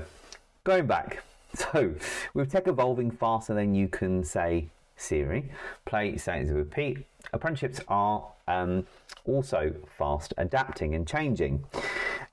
going 0.63 0.87
back. 0.87 1.23
So, 1.55 1.95
with 2.35 2.51
tech 2.51 2.67
evolving 2.67 3.09
faster 3.09 3.55
than 3.55 3.73
you 3.73 3.87
can 3.87 4.23
say 4.23 4.67
Siri, 4.95 5.49
play 5.85 6.11
with 6.11 6.69
Pete, 6.69 7.05
apprenticeships 7.33 7.79
are 7.87 8.27
um, 8.47 8.85
also 9.25 9.73
fast 9.97 10.35
adapting 10.37 10.93
and 10.93 11.07
changing. 11.07 11.63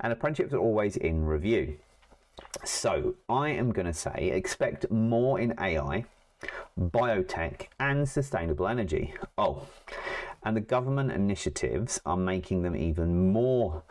And 0.01 0.13
apprenticeships 0.13 0.53
are 0.53 0.59
always 0.59 0.99
in 0.99 1.25
review. 1.25 1.79
So, 2.65 3.15
I 3.31 3.51
am 3.51 3.73
going 3.73 3.87
to 3.87 3.95
say 3.95 4.31
expect 4.35 4.91
more 4.91 5.41
in 5.41 5.55
AI, 5.59 6.05
biotech, 6.79 7.67
and 7.81 8.09
sustainable 8.09 8.67
energy. 8.67 9.15
Oh, 9.39 9.67
and 10.45 10.57
the 10.57 10.61
government 10.61 11.13
initiatives 11.13 12.01
are 12.05 12.17
making 12.17 12.63
them 12.63 12.77
even 12.77 13.33
more 13.33 13.83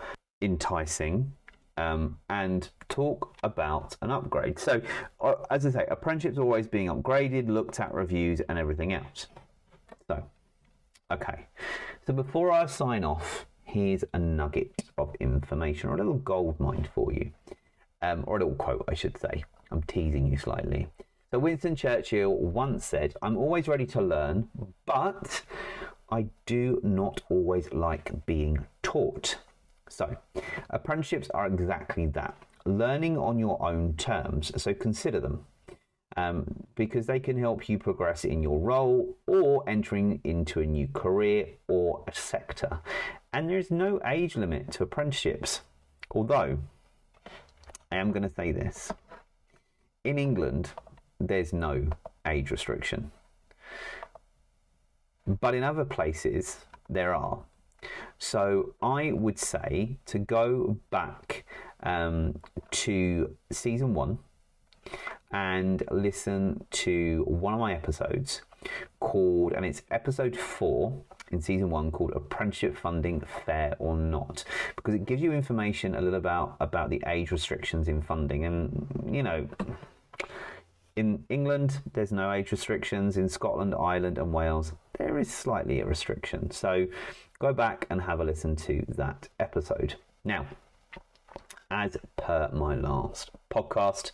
enticing 0.41 1.33
um, 1.77 2.19
and 2.29 2.69
talk 2.89 3.35
about 3.43 3.95
an 4.01 4.11
upgrade. 4.11 4.59
So, 4.59 4.81
uh, 5.19 5.35
as 5.49 5.65
I 5.65 5.71
say, 5.71 5.85
apprenticeships 5.89 6.37
always 6.37 6.67
being 6.67 6.87
upgraded, 6.87 7.47
looked 7.47 7.79
at, 7.79 7.93
reviews, 7.93 8.41
and 8.41 8.59
everything 8.59 8.93
else. 8.93 9.27
So, 10.07 10.23
okay. 11.11 11.47
So, 12.05 12.13
before 12.13 12.51
I 12.51 12.65
sign 12.67 13.03
off, 13.03 13.47
here's 13.63 14.03
a 14.13 14.19
nugget 14.19 14.83
of 14.97 15.15
information 15.19 15.89
or 15.89 15.95
a 15.95 15.97
little 15.97 16.13
gold 16.15 16.59
mine 16.59 16.87
for 16.93 17.11
you, 17.11 17.31
um, 18.01 18.23
or 18.27 18.37
a 18.37 18.39
little 18.39 18.55
quote, 18.55 18.85
I 18.87 18.93
should 18.93 19.17
say. 19.17 19.43
I'm 19.71 19.81
teasing 19.83 20.27
you 20.27 20.37
slightly. 20.37 20.87
So, 21.33 21.39
Winston 21.39 21.75
Churchill 21.75 22.31
once 22.31 22.85
said, 22.85 23.15
I'm 23.23 23.37
always 23.37 23.67
ready 23.67 23.87
to 23.87 24.01
learn, 24.03 24.49
but 24.85 25.41
I 26.11 26.27
do 26.45 26.79
not 26.83 27.21
always 27.27 27.73
like 27.73 28.27
being 28.27 28.67
taught. 28.83 29.39
So, 29.89 30.15
apprenticeships 30.69 31.31
are 31.33 31.47
exactly 31.47 32.05
that 32.05 32.37
learning 32.67 33.17
on 33.17 33.39
your 33.39 33.59
own 33.65 33.95
terms. 33.95 34.51
So, 34.61 34.75
consider 34.75 35.19
them 35.19 35.43
um, 36.17 36.45
because 36.75 37.07
they 37.07 37.19
can 37.19 37.39
help 37.39 37.67
you 37.67 37.79
progress 37.79 38.25
in 38.25 38.43
your 38.43 38.59
role 38.59 39.17
or 39.25 39.67
entering 39.67 40.21
into 40.23 40.59
a 40.59 40.67
new 40.67 40.87
career 40.89 41.47
or 41.67 42.03
a 42.07 42.13
sector. 42.13 42.79
And 43.33 43.49
there 43.49 43.57
is 43.57 43.71
no 43.71 43.99
age 44.05 44.35
limit 44.35 44.71
to 44.73 44.83
apprenticeships. 44.83 45.61
Although, 46.11 46.59
I 47.91 47.95
am 47.95 48.11
going 48.11 48.21
to 48.21 48.35
say 48.35 48.51
this 48.51 48.93
in 50.03 50.19
England, 50.19 50.69
there's 51.27 51.53
no 51.53 51.87
age 52.25 52.51
restriction. 52.51 53.11
But 55.25 55.55
in 55.55 55.63
other 55.63 55.85
places, 55.85 56.65
there 56.89 57.15
are. 57.15 57.39
So 58.17 58.75
I 58.81 59.11
would 59.11 59.39
say 59.39 59.97
to 60.05 60.19
go 60.19 60.77
back 60.89 61.45
um, 61.81 62.39
to 62.71 63.35
season 63.51 63.93
one 63.93 64.19
and 65.31 65.83
listen 65.91 66.65
to 66.71 67.23
one 67.27 67.53
of 67.53 67.59
my 67.59 67.73
episodes 67.73 68.41
called, 68.99 69.53
and 69.53 69.65
it's 69.65 69.81
episode 69.91 70.37
four 70.37 71.01
in 71.31 71.41
season 71.41 71.69
one 71.69 71.91
called 71.91 72.11
Apprenticeship 72.15 72.77
Funding 72.77 73.21
Fair 73.45 73.75
or 73.79 73.97
Not, 73.97 74.45
because 74.75 74.93
it 74.93 75.05
gives 75.05 75.21
you 75.21 75.33
information 75.33 75.95
a 75.95 76.01
little 76.01 76.19
about 76.19 76.55
about 76.59 76.89
the 76.89 77.01
age 77.07 77.31
restrictions 77.31 77.87
in 77.87 78.01
funding, 78.01 78.45
and 78.45 79.09
you 79.11 79.23
know. 79.23 79.47
In 80.95 81.25
England, 81.29 81.81
there's 81.93 82.11
no 82.11 82.31
age 82.31 82.51
restrictions. 82.51 83.17
In 83.17 83.27
Scotland, 83.27 83.73
Ireland, 83.73 84.17
and 84.17 84.31
Wales, 84.31 84.73
there 84.99 85.17
is 85.17 85.31
slightly 85.31 85.79
a 85.79 85.85
restriction. 85.85 86.51
So 86.51 86.87
go 87.39 87.51
back 87.51 87.87
and 87.89 88.01
have 88.01 88.19
a 88.19 88.23
listen 88.23 88.55
to 88.57 88.85
that 88.89 89.29
episode. 89.39 89.95
Now, 90.23 90.45
as 91.71 91.97
per 92.15 92.49
my 92.53 92.75
last 92.75 93.31
podcast, 93.49 94.11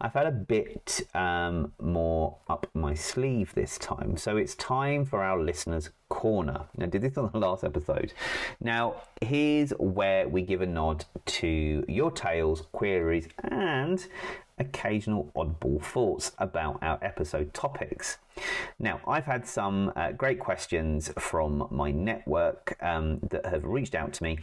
I've 0.00 0.14
had 0.14 0.26
a 0.26 0.32
bit 0.32 1.06
um, 1.14 1.72
more 1.80 2.36
up 2.48 2.68
my 2.74 2.94
sleeve 2.94 3.54
this 3.54 3.78
time. 3.78 4.16
So 4.16 4.36
it's 4.36 4.56
time 4.56 5.04
for 5.04 5.22
our 5.22 5.40
listeners' 5.40 5.90
corner. 6.08 6.62
I 6.80 6.86
did 6.86 7.02
this 7.02 7.16
on 7.16 7.30
the 7.32 7.38
last 7.38 7.62
episode. 7.62 8.12
Now, 8.60 8.96
here's 9.20 9.70
where 9.70 10.28
we 10.28 10.42
give 10.42 10.60
a 10.60 10.66
nod 10.66 11.04
to 11.26 11.84
your 11.86 12.10
tales, 12.10 12.62
queries, 12.72 13.28
and 13.44 14.04
occasional 14.58 15.30
oddball 15.36 15.82
thoughts 15.82 16.32
about 16.38 16.78
our 16.82 16.98
episode 17.02 17.52
topics. 17.52 18.18
Now, 18.78 19.00
I've 19.06 19.24
had 19.24 19.46
some 19.46 19.92
uh, 19.96 20.12
great 20.12 20.38
questions 20.38 21.10
from 21.18 21.68
my 21.70 21.90
network 21.90 22.76
um, 22.80 23.20
that 23.30 23.46
have 23.46 23.64
reached 23.64 23.94
out 23.94 24.12
to 24.14 24.22
me 24.22 24.38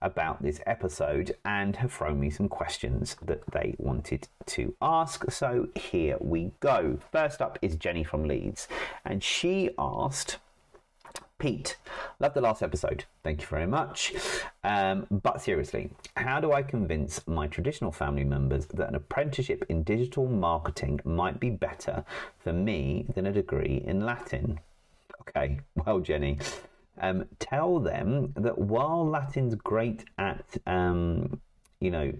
about 0.00 0.42
this 0.42 0.60
episode 0.66 1.36
and 1.44 1.76
have 1.76 1.92
thrown 1.92 2.20
me 2.20 2.28
some 2.28 2.48
questions 2.48 3.16
that 3.22 3.42
they 3.52 3.74
wanted 3.78 4.28
to 4.46 4.74
ask. 4.82 5.30
So 5.30 5.68
here 5.74 6.16
we 6.20 6.52
go. 6.60 6.98
First 7.12 7.40
up 7.40 7.58
is 7.62 7.76
Jenny 7.76 8.04
from 8.04 8.24
Leeds, 8.24 8.68
and 9.04 9.22
she 9.22 9.70
asked. 9.78 10.38
Pete, 11.42 11.76
love 12.20 12.34
the 12.34 12.40
last 12.40 12.62
episode. 12.62 13.04
Thank 13.24 13.40
you 13.40 13.48
very 13.48 13.66
much. 13.66 14.14
Um, 14.62 15.08
but 15.10 15.42
seriously, 15.42 15.90
how 16.16 16.38
do 16.38 16.52
I 16.52 16.62
convince 16.62 17.26
my 17.26 17.48
traditional 17.48 17.90
family 17.90 18.22
members 18.22 18.66
that 18.66 18.88
an 18.88 18.94
apprenticeship 18.94 19.64
in 19.68 19.82
digital 19.82 20.28
marketing 20.28 21.00
might 21.04 21.40
be 21.40 21.50
better 21.50 22.04
for 22.38 22.52
me 22.52 23.06
than 23.16 23.26
a 23.26 23.32
degree 23.32 23.82
in 23.84 24.06
Latin? 24.06 24.60
Okay, 25.22 25.58
well, 25.84 25.98
Jenny, 25.98 26.38
um, 27.00 27.24
tell 27.40 27.80
them 27.80 28.32
that 28.36 28.56
while 28.56 29.04
Latin's 29.04 29.56
great 29.56 30.04
at, 30.18 30.44
um, 30.68 31.40
you 31.80 31.90
know, 31.90 32.12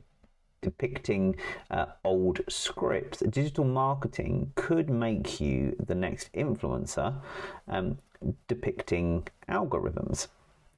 depicting 0.62 1.36
uh, 1.70 1.86
old 2.02 2.40
scripts, 2.48 3.20
digital 3.20 3.64
marketing 3.64 4.50
could 4.56 4.90
make 4.90 5.40
you 5.40 5.76
the 5.78 5.94
next 5.94 6.32
influencer 6.32 7.14
um, 7.68 7.98
depicting 8.48 9.26
algorithms. 9.48 10.28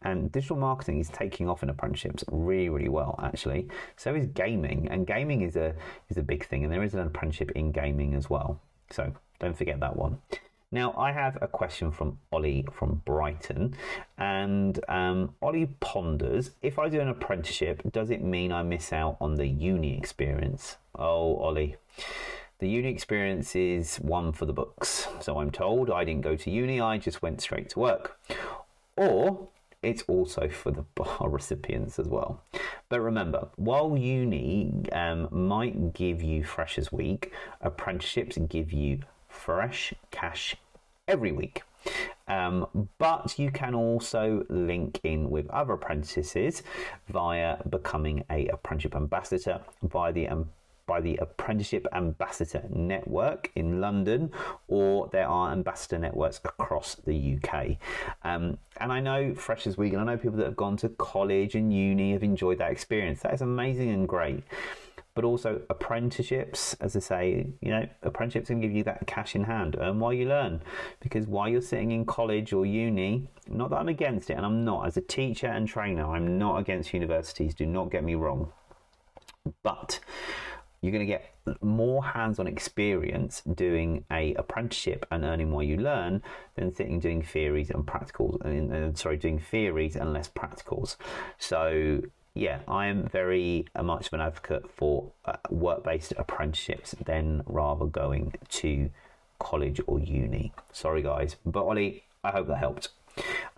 And 0.03 0.31
digital 0.31 0.57
marketing 0.57 1.01
is 1.01 1.09
taking 1.09 1.49
off 1.49 1.63
in 1.63 1.71
apprenticeships 1.71 2.25
really, 2.31 2.69
really 2.69 2.91
well, 2.91 3.19
actually. 3.23 3.69
So 3.97 4.15
is 4.15 4.27
gaming, 4.27 4.87
and 4.91 5.07
gaming 5.07 5.41
is 5.41 5.57
a 5.57 5.75
is 6.11 6.19
a 6.19 6.23
big 6.23 6.47
thing, 6.47 6.63
and 6.63 6.73
there 6.73 6.83
is 6.83 6.93
an 6.93 7.01
apprenticeship 7.01 7.53
in 7.53 7.73
gaming 7.73 8.15
as 8.15 8.29
well. 8.29 8.61
So 8.91 9.15
don't 9.39 9.57
forget 9.57 9.81
that 9.81 9.97
one. 9.97 10.19
Now, 10.71 10.93
I 10.99 11.13
have 11.13 11.39
a 11.41 11.47
question 11.47 11.93
from 11.93 12.19
Ollie 12.33 12.67
from 12.73 13.01
Brighton, 13.07 13.77
and 14.19 14.79
um, 14.89 15.35
Ollie 15.41 15.71
ponders 15.81 16.51
if 16.63 16.79
I 16.79 16.89
do 16.89 17.01
an 17.01 17.09
apprenticeship, 17.09 17.81
does 17.93 18.11
it 18.11 18.23
mean 18.23 18.53
I 18.53 18.63
miss 18.63 18.93
out 18.93 19.17
on 19.21 19.37
the 19.37 19.47
uni 19.47 19.97
experience? 19.97 20.77
Oh, 20.97 21.37
Ollie. 21.37 21.77
The 22.65 22.71
uni 22.71 22.89
experience 22.89 23.55
is 23.55 23.97
one 23.97 24.33
for 24.33 24.47
the 24.47 24.55
books. 24.55 25.07
So 25.21 25.39
I'm 25.39 25.51
told 25.51 25.91
I 25.91 26.03
didn't 26.03 26.23
go 26.23 26.35
to 26.35 26.51
uni, 26.51 26.81
I 26.81 26.97
just 26.97 27.21
went 27.21 27.43
straight 27.43 27.69
to 27.69 27.79
work. 27.79 28.19
Or 28.97 29.49
it's 29.83 30.03
also 30.09 30.49
for 30.49 30.71
the 30.71 30.81
bar 30.95 31.29
recipients 31.29 31.99
as 31.99 32.09
well. 32.09 32.41
But 32.89 33.03
remember, 33.03 33.49
while 33.57 33.99
uni 33.99 34.73
um, 34.93 35.29
might 35.31 35.93
give 35.93 36.23
you 36.23 36.43
Freshers 36.43 36.91
Week, 36.91 37.35
apprenticeships 37.61 38.39
give 38.49 38.73
you 38.73 39.01
fresh 39.29 39.93
cash 40.11 40.57
every 41.07 41.33
week. 41.33 41.65
Um, 42.29 42.89
but 42.97 43.39
you 43.39 43.51
can 43.51 43.75
also 43.75 44.47
link 44.49 45.01
in 45.05 45.29
with 45.29 45.51
other 45.51 45.75
apprentices 45.75 46.63
via 47.09 47.59
becoming 47.69 48.25
a 48.31 48.47
apprenticeship 48.47 48.97
ambassador 48.97 49.61
via 49.83 50.15
the 50.15 50.29
um, 50.29 50.49
by 50.87 51.01
the 51.01 51.17
Apprenticeship 51.17 51.87
Ambassador 51.93 52.65
Network 52.69 53.51
in 53.55 53.81
London, 53.81 54.31
or 54.69 55.09
there 55.13 55.29
are 55.29 55.53
ambassador 55.53 55.99
networks 55.99 56.41
across 56.45 56.97
the 56.97 57.39
UK. 57.39 57.77
Um, 58.23 58.59
and 58.81 58.93
I 58.93 59.01
know 59.01 59.35
Freshers 59.35 59.77
Week, 59.77 59.93
and 59.93 60.03
I 60.03 60.05
know 60.05 60.17
people 60.17 60.39
that 60.39 60.47
have 60.47 60.57
gone 60.57 60.77
to 60.79 60.89
college 60.91 61.55
and 61.55 61.73
uni 61.73 62.13
have 62.13 62.23
enjoyed 62.23 62.59
that 62.59 62.71
experience. 62.71 63.21
That 63.23 63.35
is 63.35 63.41
amazing 63.41 63.91
and 63.91 64.09
great. 64.09 64.43
But 65.15 65.25
also 65.25 65.63
apprenticeships, 65.71 66.75
as 66.81 66.97
I 66.97 66.99
say, 66.99 67.47
you 67.61 67.71
know, 67.71 67.89
apprenticeships 68.03 68.49
can 68.49 68.61
give 68.61 68.73
you 68.73 68.83
that 68.83 69.07
cash 69.07 69.37
in 69.37 69.45
hand. 69.45 69.77
Earn 69.79 70.01
while 70.01 70.13
you 70.13 70.27
learn, 70.27 70.61
because 70.99 71.29
while 71.29 71.49
you're 71.49 71.63
sitting 71.63 71.93
in 71.93 72.05
college 72.05 72.53
or 72.53 72.67
uni, 72.67 73.29
not 73.49 73.71
that 73.71 73.77
I'm 73.77 73.89
against 73.89 74.29
it, 74.31 74.35
and 74.35 74.45
I'm 74.45 74.65
not. 74.65 74.89
As 74.89 74.97
a 74.97 75.01
teacher 75.01 75.47
and 75.47 75.69
trainer, 75.69 76.05
I'm 76.05 76.37
not 76.37 76.59
against 76.59 76.93
universities. 76.93 77.55
Do 77.55 77.65
not 77.65 77.93
get 77.93 78.03
me 78.03 78.17
wrong. 78.17 78.53
But 79.63 80.01
you're 80.85 80.93
going 80.93 81.07
to 81.07 81.11
get 81.11 81.63
more 81.63 82.05
hands-on 82.05 82.47
experience 82.47 83.41
doing 83.55 84.05
a 84.11 84.35
apprenticeship 84.35 85.07
and 85.11 85.25
earning 85.25 85.51
while 85.51 85.63
you 85.63 85.79
learn 85.79 86.23
than 86.57 86.75
sitting 86.75 87.01
doing 87.01 87.23
theories 87.23 87.71
and 87.71 87.87
practicals 87.87 88.39
and 88.45 88.71
uh, 88.71 88.95
sorry 88.95 89.17
doing 89.17 89.39
theories 89.39 89.97
and 89.97 90.13
less 90.13 90.29
practicals. 90.29 90.97
So 91.39 92.03
yeah 92.35 92.59
i 92.67 92.87
am 92.87 93.09
very 93.09 93.65
uh, 93.77 93.83
much 93.83 94.09
of 94.09 94.13
an 94.13 94.21
advocate 94.21 94.69
for 94.69 95.13
uh, 95.25 95.37
work-based 95.51 96.13
apprenticeships 96.19 96.93
than 97.07 97.41
rather 97.47 97.87
going 97.87 98.35
to 98.49 98.91
college 99.39 99.81
or 99.87 100.01
uni. 100.01 100.53
Sorry 100.73 101.01
guys 101.01 101.37
but 101.47 101.65
ollie 101.65 102.05
i 102.23 102.31
hope 102.31 102.49
that 102.49 102.59
helped 102.59 102.89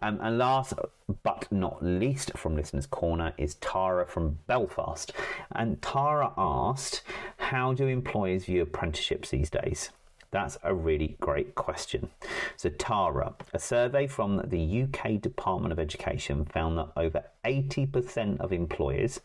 um, 0.01 0.19
and 0.21 0.39
last 0.39 0.75
but 1.23 1.51
not 1.51 1.83
least 1.83 2.37
from 2.37 2.57
Listener's 2.57 2.87
Corner 2.87 3.33
is 3.39 3.55
Tara 3.57 4.07
from 4.07 4.39
Belfast. 4.47 5.13
And 5.53 5.81
Tara 5.81 6.33
asked, 6.37 7.03
How 7.37 7.73
do 7.73 7.87
employers 7.87 8.45
view 8.45 8.63
apprenticeships 8.63 9.31
these 9.31 9.51
days? 9.51 9.91
That's 10.31 10.59
a 10.63 10.75
really 10.75 11.17
great 11.21 11.55
question. 11.55 12.11
So, 12.57 12.69
Tara, 12.69 13.35
a 13.55 13.59
survey 13.59 14.07
from 14.07 14.43
the 14.45 14.83
UK 14.83 15.21
Department 15.21 15.73
of 15.73 15.79
Education 15.79 16.45
found 16.45 16.77
that 16.79 16.89
over 16.97 17.25
80% 17.45 18.41
of 18.41 18.53
employers 18.53 19.21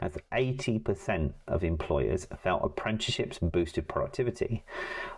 as 0.00 0.18
80% 0.32 1.32
of 1.46 1.62
employers 1.62 2.26
felt 2.42 2.64
apprenticeships 2.64 3.38
boosted 3.38 3.86
productivity. 3.86 4.64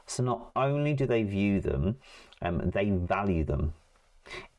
So, 0.06 0.22
not 0.22 0.50
only 0.54 0.92
do 0.92 1.06
they 1.06 1.22
view 1.22 1.60
them, 1.60 1.96
um, 2.42 2.70
they 2.70 2.90
value 2.90 3.44
them. 3.44 3.72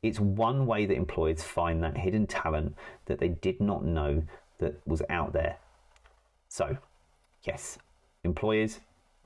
It's 0.01 0.19
one 0.19 0.65
way 0.65 0.85
that 0.85 0.95
employers 0.95 1.43
find 1.43 1.83
that 1.83 1.97
hidden 1.97 2.27
talent 2.27 2.75
that 3.05 3.19
they 3.19 3.29
did 3.29 3.59
not 3.59 3.83
know 3.83 4.23
that 4.59 4.79
was 4.85 5.01
out 5.09 5.33
there. 5.33 5.57
So, 6.47 6.77
yes, 7.43 7.77
employers 8.23 8.79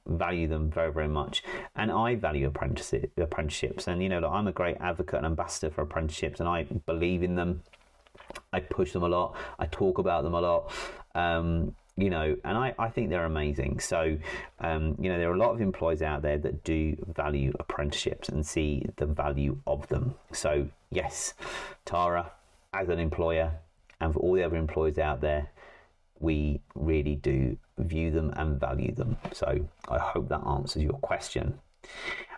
value 0.08 0.48
them 0.48 0.72
very, 0.72 0.92
very 0.92 1.08
much. 1.08 1.44
And 1.76 1.92
I 1.92 2.16
value 2.16 2.48
apprenticeships. 2.48 3.88
And, 3.88 4.02
you 4.02 4.10
know, 4.10 4.28
I'm 4.28 4.48
a 4.48 4.52
great 4.52 4.78
advocate 4.80 5.18
and 5.18 5.26
ambassador 5.26 5.72
for 5.72 5.82
apprenticeships, 5.82 6.40
and 6.40 6.50
I 6.50 6.64
believe 6.64 7.24
in 7.24 7.36
them. 7.36 7.64
I 8.52 8.60
push 8.60 8.92
them 8.92 9.04
a 9.04 9.08
lot. 9.10 9.36
I 9.58 9.66
talk 9.66 9.98
about 9.98 10.24
them 10.24 10.34
a 10.34 10.42
lot. 10.42 10.72
Um, 11.16 11.76
you 12.00 12.10
know, 12.10 12.36
and 12.46 12.58
I, 12.58 12.74
I 12.80 12.90
think 12.90 13.10
they're 13.10 13.26
amazing. 13.26 13.80
So, 13.80 14.18
um, 14.60 14.96
you 15.00 15.10
know, 15.10 15.18
there 15.18 15.30
are 15.30 15.36
a 15.36 15.38
lot 15.38 15.52
of 15.52 15.62
employers 15.62 16.02
out 16.02 16.22
there 16.22 16.38
that 16.38 16.64
do 16.64 16.96
value 17.16 17.54
apprenticeships 17.60 18.30
and 18.30 18.46
see 18.46 18.86
the 18.96 19.06
value 19.06 19.58
of 19.68 19.88
them. 19.90 20.16
So, 20.32 20.70
yes, 20.92 21.34
Tara, 21.86 22.32
as 22.74 22.90
an 22.90 23.00
employer, 23.00 23.52
and 24.00 24.14
for 24.14 24.20
all 24.20 24.34
the 24.34 24.44
other 24.44 24.56
employers 24.56 24.98
out 24.98 25.20
there, 25.20 25.50
we 26.20 26.62
really 26.76 27.16
do 27.16 27.58
view 27.78 28.12
them 28.12 28.34
and 28.36 28.60
value 28.60 28.94
them. 28.94 29.18
So, 29.34 29.68
I 29.90 30.00
hope 30.00 30.30
that 30.30 30.46
answers 30.46 30.84
your 30.84 31.00
question. 31.00 31.60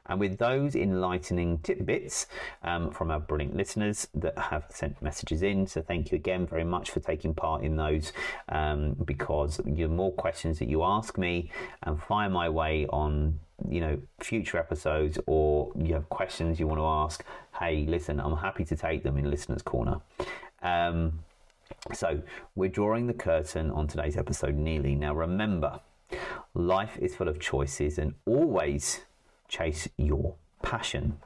And 0.08 0.20
with 0.20 0.38
those 0.38 0.76
enlightening 0.76 1.60
tidbits 1.60 2.28
um, 2.64 2.92
from 2.92 3.12
our 3.12 3.20
brilliant 3.20 3.56
listeners 3.56 4.08
that 4.16 4.38
have 4.38 4.66
sent 4.70 5.02
messages 5.02 5.42
in, 5.42 5.68
so 5.68 5.82
thank 5.82 6.12
you 6.12 6.16
again 6.16 6.46
very 6.46 6.64
much 6.64 6.92
for 6.92 7.00
taking 7.00 7.34
part 7.34 7.64
in 7.64 7.76
those 7.76 8.12
um, 8.50 8.96
because 9.06 9.62
the 9.66 9.88
more 9.88 10.12
questions 10.12 10.60
that 10.60 10.68
you 10.68 10.84
ask 10.84 11.18
me 11.18 11.52
and 11.84 12.02
find 12.02 12.34
my 12.34 12.50
way 12.50 12.88
on 12.88 13.40
you 13.70 13.80
know 13.80 14.00
future 14.20 14.58
episodes 14.58 15.20
or 15.28 15.72
you 15.78 15.94
have 15.94 16.10
questions 16.10 16.60
you 16.60 16.66
want 16.66 16.80
to 16.80 16.86
ask 16.86 17.24
hey 17.60 17.86
listen 17.88 18.20
i'm 18.20 18.36
happy 18.36 18.66
to 18.66 18.76
take 18.76 19.04
them 19.04 19.18
in 19.18 19.30
listeners 19.30 19.62
corner. 19.62 20.02
Um, 20.64 21.20
so 21.94 22.22
we're 22.56 22.70
drawing 22.70 23.08
the 23.08 23.14
curtain 23.14 23.72
on 23.72 23.88
today's 23.88 24.18
episode 24.18 24.56
nearly. 24.56 24.96
Now 24.96 25.14
remember 25.16 25.80
life 26.54 26.98
is 27.00 27.16
full 27.16 27.28
of 27.28 27.40
choices 27.40 27.98
and 27.98 28.14
always 28.26 29.02
chase 29.52 29.88
your 29.98 30.36
passion. 30.64 31.18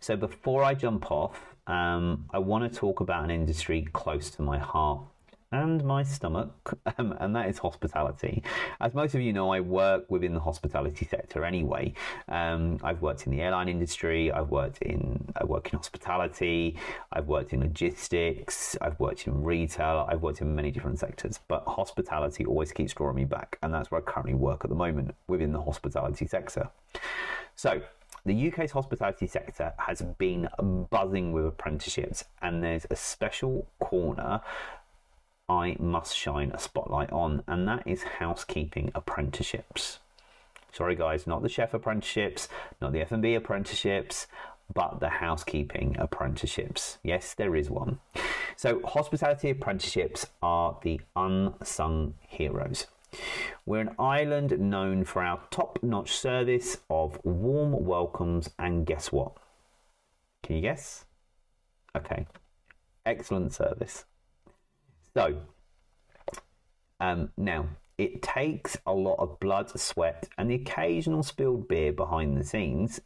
So 0.00 0.16
before 0.16 0.64
I 0.64 0.74
jump 0.74 1.10
off, 1.10 1.54
um, 1.66 2.26
I 2.30 2.38
want 2.38 2.70
to 2.70 2.78
talk 2.78 3.00
about 3.00 3.24
an 3.24 3.30
industry 3.30 3.86
close 3.92 4.30
to 4.30 4.42
my 4.42 4.58
heart 4.58 5.02
and 5.50 5.82
my 5.82 6.02
stomach, 6.02 6.78
um, 6.98 7.14
and 7.20 7.34
that 7.34 7.48
is 7.48 7.58
hospitality. 7.58 8.42
As 8.80 8.94
most 8.94 9.14
of 9.14 9.20
you 9.20 9.32
know, 9.32 9.50
I 9.50 9.60
work 9.60 10.04
within 10.10 10.34
the 10.34 10.40
hospitality 10.40 11.06
sector 11.10 11.44
anyway. 11.44 11.94
Um, 12.28 12.78
I've 12.82 13.00
worked 13.00 13.26
in 13.26 13.32
the 13.32 13.40
airline 13.40 13.68
industry, 13.68 14.30
I've 14.30 14.50
worked 14.50 14.82
in 14.82 15.32
I 15.36 15.44
work 15.44 15.72
in 15.72 15.78
hospitality, 15.78 16.76
I've 17.12 17.26
worked 17.26 17.52
in 17.52 17.60
logistics, 17.60 18.76
I've 18.80 18.98
worked 19.00 19.26
in 19.26 19.42
retail, 19.42 20.06
I've 20.08 20.22
worked 20.22 20.40
in 20.40 20.54
many 20.54 20.70
different 20.70 20.98
sectors. 20.98 21.40
But 21.48 21.64
hospitality 21.66 22.44
always 22.44 22.72
keeps 22.72 22.92
drawing 22.92 23.16
me 23.16 23.24
back, 23.24 23.58
and 23.62 23.72
that's 23.72 23.90
where 23.90 24.00
I 24.00 24.04
currently 24.04 24.34
work 24.34 24.64
at 24.64 24.70
the 24.70 24.76
moment 24.76 25.14
within 25.28 25.52
the 25.52 25.62
hospitality 25.62 26.26
sector. 26.26 26.68
So, 27.56 27.80
the 28.26 28.48
UK's 28.48 28.72
hospitality 28.72 29.26
sector 29.26 29.72
has 29.78 30.02
been 30.02 30.48
buzzing 30.90 31.32
with 31.32 31.46
apprenticeships, 31.46 32.24
and 32.42 32.62
there's 32.62 32.86
a 32.90 32.96
special 32.96 33.66
corner 33.80 34.40
I 35.48 35.76
must 35.78 36.16
shine 36.16 36.50
a 36.52 36.58
spotlight 36.58 37.10
on, 37.10 37.42
and 37.46 37.66
that 37.66 37.86
is 37.86 38.02
housekeeping 38.02 38.92
apprenticeships. 38.94 39.98
Sorry, 40.72 40.94
guys, 40.94 41.26
not 41.26 41.42
the 41.42 41.48
chef 41.48 41.72
apprenticeships, 41.72 42.48
not 42.80 42.92
the 42.92 43.00
F&B 43.00 43.34
apprenticeships, 43.34 44.26
but 44.72 45.00
the 45.00 45.08
housekeeping 45.08 45.96
apprenticeships. 45.98 46.98
Yes, 47.02 47.32
there 47.34 47.56
is 47.56 47.70
one. 47.70 47.98
So, 48.56 48.80
hospitality 48.84 49.50
apprenticeships 49.50 50.26
are 50.42 50.78
the 50.82 51.00
unsung 51.16 52.14
heroes. 52.20 52.86
We're 53.64 53.80
an 53.80 53.94
island 53.98 54.58
known 54.60 55.04
for 55.04 55.22
our 55.22 55.40
top 55.50 55.78
notch 55.82 56.16
service 56.16 56.78
of 56.90 57.18
warm 57.24 57.84
welcomes, 57.86 58.50
and 58.58 58.84
guess 58.84 59.10
what? 59.10 59.32
Can 60.42 60.56
you 60.56 60.62
guess? 60.62 61.06
Okay, 61.96 62.26
excellent 63.06 63.54
service. 63.54 64.04
So, 65.14 65.40
um, 67.00 67.30
now 67.36 67.66
it 67.96 68.22
takes 68.22 68.76
a 68.86 68.92
lot 68.92 69.18
of 69.18 69.40
blood, 69.40 69.78
sweat, 69.78 70.28
and 70.38 70.50
the 70.50 70.54
occasional 70.54 71.22
spilled 71.22 71.68
beer 71.68 71.92
behind 71.92 72.36
the 72.36 72.44
scenes 72.44 73.00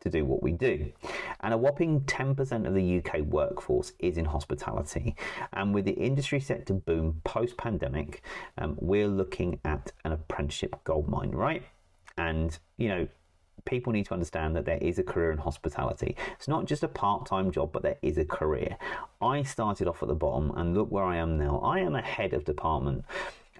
to 0.00 0.10
do 0.10 0.24
what 0.24 0.42
we 0.42 0.52
do. 0.52 0.92
And 1.40 1.54
a 1.54 1.56
whopping 1.58 2.00
10% 2.02 2.66
of 2.66 2.74
the 2.74 2.98
UK 2.98 3.22
workforce 3.22 3.92
is 3.98 4.16
in 4.16 4.24
hospitality. 4.24 5.16
And 5.52 5.74
with 5.74 5.84
the 5.84 5.92
industry 5.92 6.40
set 6.40 6.66
to 6.66 6.74
boom 6.74 7.20
post 7.24 7.56
pandemic, 7.56 8.22
um, 8.58 8.76
we're 8.80 9.08
looking 9.08 9.60
at 9.64 9.92
an 10.04 10.12
apprenticeship 10.12 10.76
goldmine, 10.84 11.30
right? 11.30 11.62
And, 12.16 12.56
you 12.76 12.88
know, 12.88 13.08
people 13.64 13.92
need 13.92 14.06
to 14.06 14.14
understand 14.14 14.56
that 14.56 14.64
there 14.64 14.78
is 14.78 14.98
a 14.98 15.02
career 15.02 15.30
in 15.30 15.38
hospitality. 15.38 16.16
It's 16.34 16.48
not 16.48 16.66
just 16.66 16.82
a 16.82 16.88
part 16.88 17.26
time 17.26 17.50
job, 17.50 17.72
but 17.72 17.82
there 17.82 17.98
is 18.02 18.18
a 18.18 18.24
career. 18.24 18.76
I 19.20 19.42
started 19.42 19.88
off 19.88 20.02
at 20.02 20.08
the 20.08 20.14
bottom 20.14 20.52
and 20.56 20.74
look 20.74 20.90
where 20.90 21.04
I 21.04 21.16
am 21.16 21.38
now. 21.38 21.60
I 21.60 21.80
am 21.80 21.94
a 21.94 22.02
head 22.02 22.32
of 22.32 22.44
department 22.44 23.04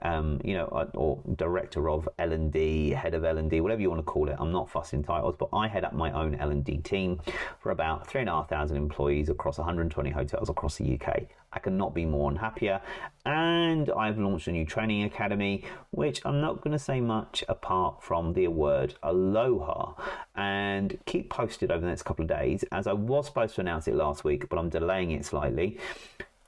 um, 0.02 0.40
you 0.44 0.54
know, 0.54 0.66
uh, 0.66 0.86
or 0.94 1.20
director 1.36 1.88
of 1.90 2.08
L 2.18 2.32
and 2.32 2.52
D, 2.52 2.90
head 2.90 3.14
of 3.14 3.24
L 3.24 3.38
and 3.38 3.50
D, 3.50 3.60
whatever 3.60 3.80
you 3.80 3.90
want 3.90 4.00
to 4.00 4.10
call 4.10 4.28
it. 4.28 4.36
I'm 4.38 4.52
not 4.52 4.70
fussing 4.70 5.02
titles, 5.02 5.36
but 5.38 5.48
I 5.52 5.68
head 5.68 5.84
up 5.84 5.92
my 5.92 6.12
own 6.12 6.34
L 6.36 6.50
and 6.50 6.64
D 6.64 6.78
team 6.78 7.20
for 7.60 7.70
about 7.70 8.06
three 8.06 8.20
and 8.20 8.30
a 8.30 8.32
half 8.32 8.48
thousand 8.48 8.76
employees 8.76 9.28
across 9.28 9.58
120 9.58 10.10
hotels 10.10 10.48
across 10.48 10.76
the 10.76 10.98
UK. 10.98 11.28
I 11.52 11.60
cannot 11.60 11.94
be 11.94 12.04
more 12.04 12.30
unhappier. 12.30 12.80
And 13.24 13.90
I've 13.90 14.18
launched 14.18 14.48
a 14.48 14.52
new 14.52 14.66
training 14.66 15.04
academy, 15.04 15.64
which 15.90 16.20
I'm 16.24 16.40
not 16.40 16.60
going 16.60 16.72
to 16.72 16.78
say 16.78 17.00
much 17.00 17.42
apart 17.48 18.02
from 18.02 18.34
the 18.34 18.48
word 18.48 18.94
aloha. 19.02 19.94
And 20.36 20.98
keep 21.06 21.30
posted 21.30 21.70
over 21.70 21.80
the 21.80 21.86
next 21.86 22.02
couple 22.02 22.24
of 22.24 22.28
days, 22.28 22.64
as 22.70 22.86
I 22.86 22.92
was 22.92 23.26
supposed 23.26 23.54
to 23.56 23.62
announce 23.62 23.88
it 23.88 23.94
last 23.94 24.24
week, 24.24 24.48
but 24.48 24.58
I'm 24.58 24.68
delaying 24.68 25.10
it 25.12 25.24
slightly 25.24 25.78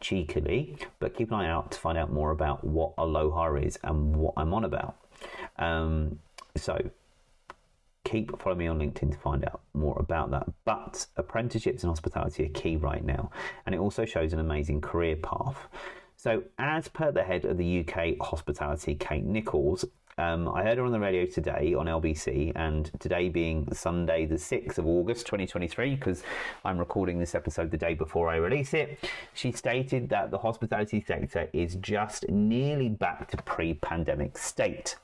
cheekily, 0.00 0.76
but 0.98 1.14
keep 1.14 1.30
an 1.30 1.34
eye 1.40 1.48
out 1.48 1.70
to 1.72 1.78
find 1.78 1.96
out 1.98 2.12
more 2.12 2.30
about 2.30 2.64
what 2.64 2.94
Aloha 2.98 3.54
is 3.56 3.78
and 3.84 4.16
what 4.16 4.34
I'm 4.36 4.52
on 4.54 4.64
about. 4.64 4.96
Um, 5.58 6.18
so 6.56 6.90
keep 8.04 8.40
following 8.40 8.58
me 8.58 8.66
on 8.66 8.78
LinkedIn 8.78 9.12
to 9.12 9.18
find 9.18 9.44
out 9.44 9.60
more 9.74 9.96
about 9.98 10.30
that. 10.30 10.46
But 10.64 11.06
apprenticeships 11.16 11.82
in 11.82 11.88
hospitality 11.88 12.46
are 12.46 12.48
key 12.48 12.76
right 12.76 13.04
now, 13.04 13.30
and 13.66 13.74
it 13.74 13.78
also 13.78 14.04
shows 14.04 14.32
an 14.32 14.38
amazing 14.38 14.80
career 14.80 15.16
path. 15.16 15.68
So, 16.16 16.42
as 16.58 16.88
per 16.88 17.10
the 17.12 17.22
head 17.22 17.46
of 17.46 17.56
the 17.56 17.80
UK 17.80 18.18
hospitality, 18.20 18.94
Kate 18.94 19.24
Nicholls, 19.24 19.86
um, 20.20 20.48
I 20.54 20.62
heard 20.62 20.76
her 20.76 20.84
on 20.84 20.92
the 20.92 21.00
radio 21.00 21.24
today 21.24 21.72
on 21.72 21.86
LBC, 21.86 22.52
and 22.54 22.90
today 23.00 23.30
being 23.30 23.66
Sunday, 23.72 24.26
the 24.26 24.34
6th 24.34 24.76
of 24.76 24.86
August 24.86 25.24
2023, 25.24 25.94
because 25.94 26.22
I'm 26.62 26.76
recording 26.76 27.18
this 27.18 27.34
episode 27.34 27.70
the 27.70 27.78
day 27.78 27.94
before 27.94 28.28
I 28.28 28.36
release 28.36 28.74
it, 28.74 28.98
she 29.32 29.50
stated 29.50 30.10
that 30.10 30.30
the 30.30 30.36
hospitality 30.36 31.02
sector 31.06 31.48
is 31.54 31.76
just 31.76 32.28
nearly 32.28 32.90
back 32.90 33.30
to 33.30 33.38
pre 33.38 33.72
pandemic 33.72 34.36
state. 34.36 34.96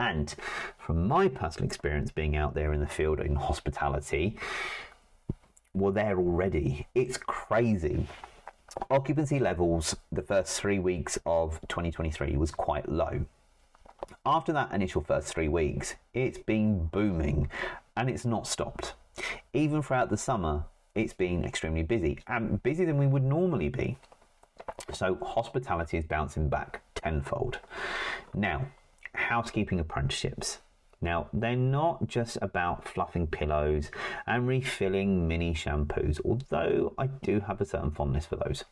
And 0.00 0.34
from 0.78 1.06
my 1.06 1.28
personal 1.28 1.68
experience 1.68 2.10
being 2.10 2.34
out 2.34 2.54
there 2.54 2.72
in 2.72 2.80
the 2.80 2.88
field 2.88 3.20
in 3.20 3.36
hospitality, 3.36 4.36
we're 5.74 5.92
there 5.92 6.18
already. 6.18 6.88
It's 6.92 7.18
crazy. 7.18 8.08
Occupancy 8.90 9.38
levels 9.38 9.94
the 10.10 10.22
first 10.22 10.60
three 10.60 10.80
weeks 10.80 11.20
of 11.24 11.60
2023 11.68 12.36
was 12.36 12.50
quite 12.50 12.88
low. 12.88 13.24
After 14.24 14.52
that 14.52 14.72
initial 14.72 15.02
first 15.02 15.32
three 15.32 15.48
weeks, 15.48 15.94
it's 16.12 16.38
been 16.38 16.86
booming 16.86 17.50
and 17.96 18.10
it's 18.10 18.24
not 18.24 18.46
stopped. 18.46 18.94
Even 19.52 19.82
throughout 19.82 20.10
the 20.10 20.16
summer, 20.16 20.64
it's 20.94 21.12
been 21.12 21.44
extremely 21.44 21.82
busy 21.82 22.18
and 22.26 22.62
busier 22.62 22.86
than 22.86 22.98
we 22.98 23.06
would 23.06 23.24
normally 23.24 23.68
be. 23.68 23.96
So, 24.92 25.16
hospitality 25.22 25.96
is 25.96 26.04
bouncing 26.04 26.48
back 26.48 26.82
tenfold. 26.94 27.58
Now, 28.34 28.66
housekeeping 29.14 29.80
apprenticeships. 29.80 30.58
Now, 31.00 31.28
they're 31.32 31.56
not 31.56 32.08
just 32.08 32.38
about 32.42 32.86
fluffing 32.86 33.28
pillows 33.28 33.90
and 34.26 34.48
refilling 34.48 35.28
mini 35.28 35.54
shampoos, 35.54 36.20
although 36.24 36.92
I 36.98 37.06
do 37.06 37.40
have 37.40 37.60
a 37.60 37.64
certain 37.64 37.92
fondness 37.92 38.26
for 38.26 38.36
those. 38.36 38.64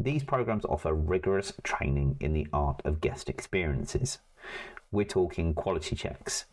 These 0.00 0.22
programs 0.22 0.64
offer 0.64 0.94
rigorous 0.94 1.52
training 1.64 2.18
in 2.20 2.32
the 2.32 2.46
art 2.52 2.80
of 2.84 3.00
guest 3.00 3.28
experiences. 3.28 4.18
We're 4.92 5.04
talking 5.04 5.54
quality 5.54 5.96
checks, 5.96 6.44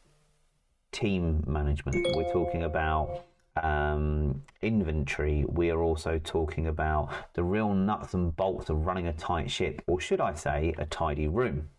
team 0.91 1.43
management, 1.45 2.08
we're 2.15 2.31
talking 2.31 2.63
about 2.63 3.25
um, 3.62 4.41
inventory, 4.62 5.45
we 5.47 5.69
are 5.69 5.81
also 5.81 6.19
talking 6.23 6.67
about 6.67 7.10
the 7.34 7.43
real 7.43 7.73
nuts 7.73 8.13
and 8.13 8.36
bolts 8.36 8.69
of 8.69 8.86
running 8.86 9.08
a 9.08 9.13
tight 9.13 9.51
ship, 9.51 9.81
or 9.88 9.99
should 9.99 10.19
I 10.19 10.34
say, 10.34 10.73
a 10.77 10.86
tidy 10.86 11.27
room. 11.27 11.69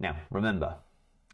Now, 0.00 0.16
remember, 0.30 0.76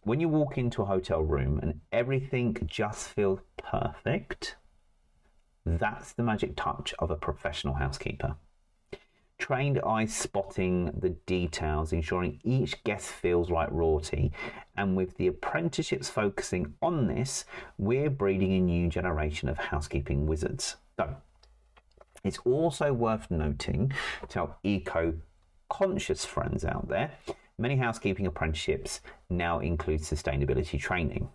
when 0.02 0.20
you 0.20 0.28
walk 0.28 0.58
into 0.58 0.82
a 0.82 0.86
hotel 0.86 1.22
room 1.22 1.60
and 1.62 1.80
everything 1.92 2.56
just 2.66 3.08
feels 3.08 3.40
perfect, 3.56 4.56
that's 5.64 6.12
the 6.12 6.22
magic 6.22 6.56
touch 6.56 6.94
of 6.98 7.10
a 7.10 7.16
professional 7.16 7.74
housekeeper. 7.74 8.36
Trained 9.38 9.80
eyes 9.86 10.14
spotting 10.14 10.92
the 10.98 11.10
details, 11.10 11.92
ensuring 11.92 12.40
each 12.42 12.82
guest 12.84 13.10
feels 13.10 13.50
like 13.50 13.70
royalty. 13.70 14.32
And 14.76 14.96
with 14.96 15.16
the 15.16 15.26
apprenticeships 15.26 16.08
focusing 16.08 16.74
on 16.82 17.06
this, 17.06 17.44
we're 17.78 18.10
breeding 18.10 18.52
a 18.54 18.60
new 18.60 18.88
generation 18.88 19.48
of 19.48 19.58
housekeeping 19.58 20.26
wizards. 20.26 20.76
So, 20.96 21.16
it's 22.24 22.38
also 22.38 22.92
worth 22.92 23.30
noting 23.30 23.92
to 24.30 24.40
our 24.40 24.56
eco 24.64 25.14
conscious 25.68 26.24
friends 26.24 26.64
out 26.64 26.88
there 26.88 27.12
Many 27.58 27.76
housekeeping 27.76 28.26
apprenticeships 28.26 29.00
now 29.30 29.60
include 29.60 30.02
sustainability 30.02 30.78
training. 30.78 31.30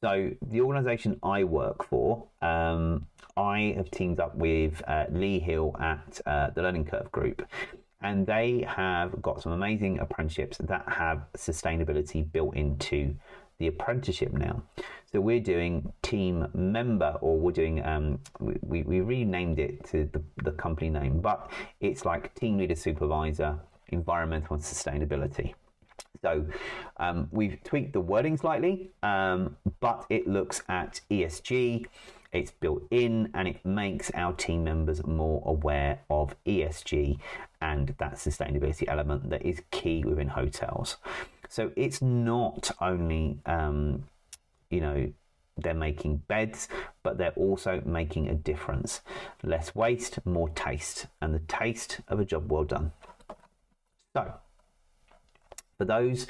So, 0.00 0.30
the 0.42 0.60
organisation 0.60 1.18
I 1.24 1.42
work 1.42 1.84
for, 1.84 2.24
um, 2.40 3.06
I 3.36 3.74
have 3.76 3.90
teamed 3.90 4.20
up 4.20 4.36
with 4.36 4.80
uh, 4.86 5.06
Lee 5.10 5.40
Hill 5.40 5.74
at 5.80 6.20
uh, 6.24 6.50
the 6.50 6.62
Learning 6.62 6.84
Curve 6.84 7.10
Group, 7.10 7.44
and 8.00 8.24
they 8.24 8.64
have 8.68 9.20
got 9.20 9.42
some 9.42 9.52
amazing 9.52 9.98
apprenticeships 9.98 10.58
that 10.58 10.84
have 10.88 11.26
sustainability 11.36 12.30
built 12.30 12.54
into 12.54 13.16
the 13.58 13.66
apprenticeship 13.66 14.32
now. 14.32 14.62
So 15.10 15.20
we're 15.20 15.40
doing 15.40 15.92
team 16.02 16.46
member, 16.54 17.16
or 17.20 17.36
we're 17.36 17.50
doing 17.50 17.84
um, 17.84 18.20
we, 18.38 18.82
we 18.82 19.00
renamed 19.00 19.58
it 19.58 19.84
to 19.86 20.08
the, 20.12 20.22
the 20.44 20.52
company 20.52 20.90
name, 20.90 21.20
but 21.20 21.50
it's 21.80 22.04
like 22.04 22.32
team 22.36 22.58
leader 22.58 22.76
supervisor, 22.76 23.58
environmental 23.88 24.54
and 24.54 24.62
sustainability. 24.62 25.54
So 26.22 26.46
um, 26.96 27.28
we've 27.30 27.62
tweaked 27.64 27.92
the 27.92 28.00
wording 28.00 28.36
slightly, 28.36 28.90
um, 29.02 29.56
but 29.80 30.06
it 30.10 30.26
looks 30.26 30.62
at 30.68 31.00
ESG. 31.10 31.86
It's 32.32 32.50
built 32.50 32.86
in 32.90 33.30
and 33.34 33.48
it 33.48 33.64
makes 33.64 34.10
our 34.14 34.32
team 34.34 34.64
members 34.64 35.06
more 35.06 35.42
aware 35.46 36.00
of 36.10 36.34
ESG 36.44 37.18
and 37.60 37.94
that 37.98 38.14
sustainability 38.14 38.84
element 38.86 39.30
that 39.30 39.42
is 39.42 39.62
key 39.70 40.04
within 40.04 40.28
hotels. 40.28 40.96
So 41.48 41.72
it's 41.76 42.02
not 42.02 42.70
only, 42.80 43.38
um, 43.46 44.04
you 44.68 44.80
know, 44.80 45.12
they're 45.56 45.74
making 45.74 46.18
beds, 46.28 46.68
but 47.02 47.18
they're 47.18 47.32
also 47.32 47.82
making 47.84 48.28
a 48.28 48.34
difference. 48.34 49.00
Less 49.42 49.74
waste, 49.74 50.24
more 50.24 50.50
taste, 50.50 51.06
and 51.20 51.34
the 51.34 51.40
taste 51.40 52.00
of 52.08 52.20
a 52.20 52.24
job 52.24 52.50
well 52.50 52.64
done. 52.64 52.92
So, 54.14 54.34
for 55.78 55.84
those 55.84 56.26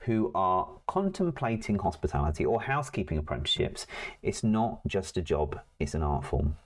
who 0.00 0.32
are 0.34 0.66
contemplating 0.86 1.78
hospitality 1.78 2.44
or 2.44 2.62
housekeeping 2.62 3.18
apprenticeships, 3.18 3.86
it's 4.22 4.42
not 4.42 4.80
just 4.86 5.18
a 5.18 5.22
job, 5.22 5.60
it's 5.78 5.92
an 5.94 6.02
art 6.02 6.24
form. 6.24 6.56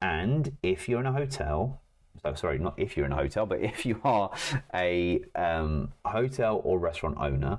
And 0.00 0.56
if 0.62 0.88
you're 0.88 1.00
in 1.00 1.06
a 1.06 1.12
hotel, 1.12 1.80
so 2.22 2.34
sorry, 2.34 2.58
not 2.58 2.74
if 2.76 2.96
you're 2.96 3.06
in 3.06 3.12
a 3.12 3.16
hotel, 3.16 3.46
but 3.46 3.60
if 3.60 3.84
you 3.84 4.00
are 4.04 4.30
a 4.72 5.24
um, 5.34 5.92
hotel 6.04 6.60
or 6.64 6.78
restaurant 6.78 7.16
owner, 7.18 7.58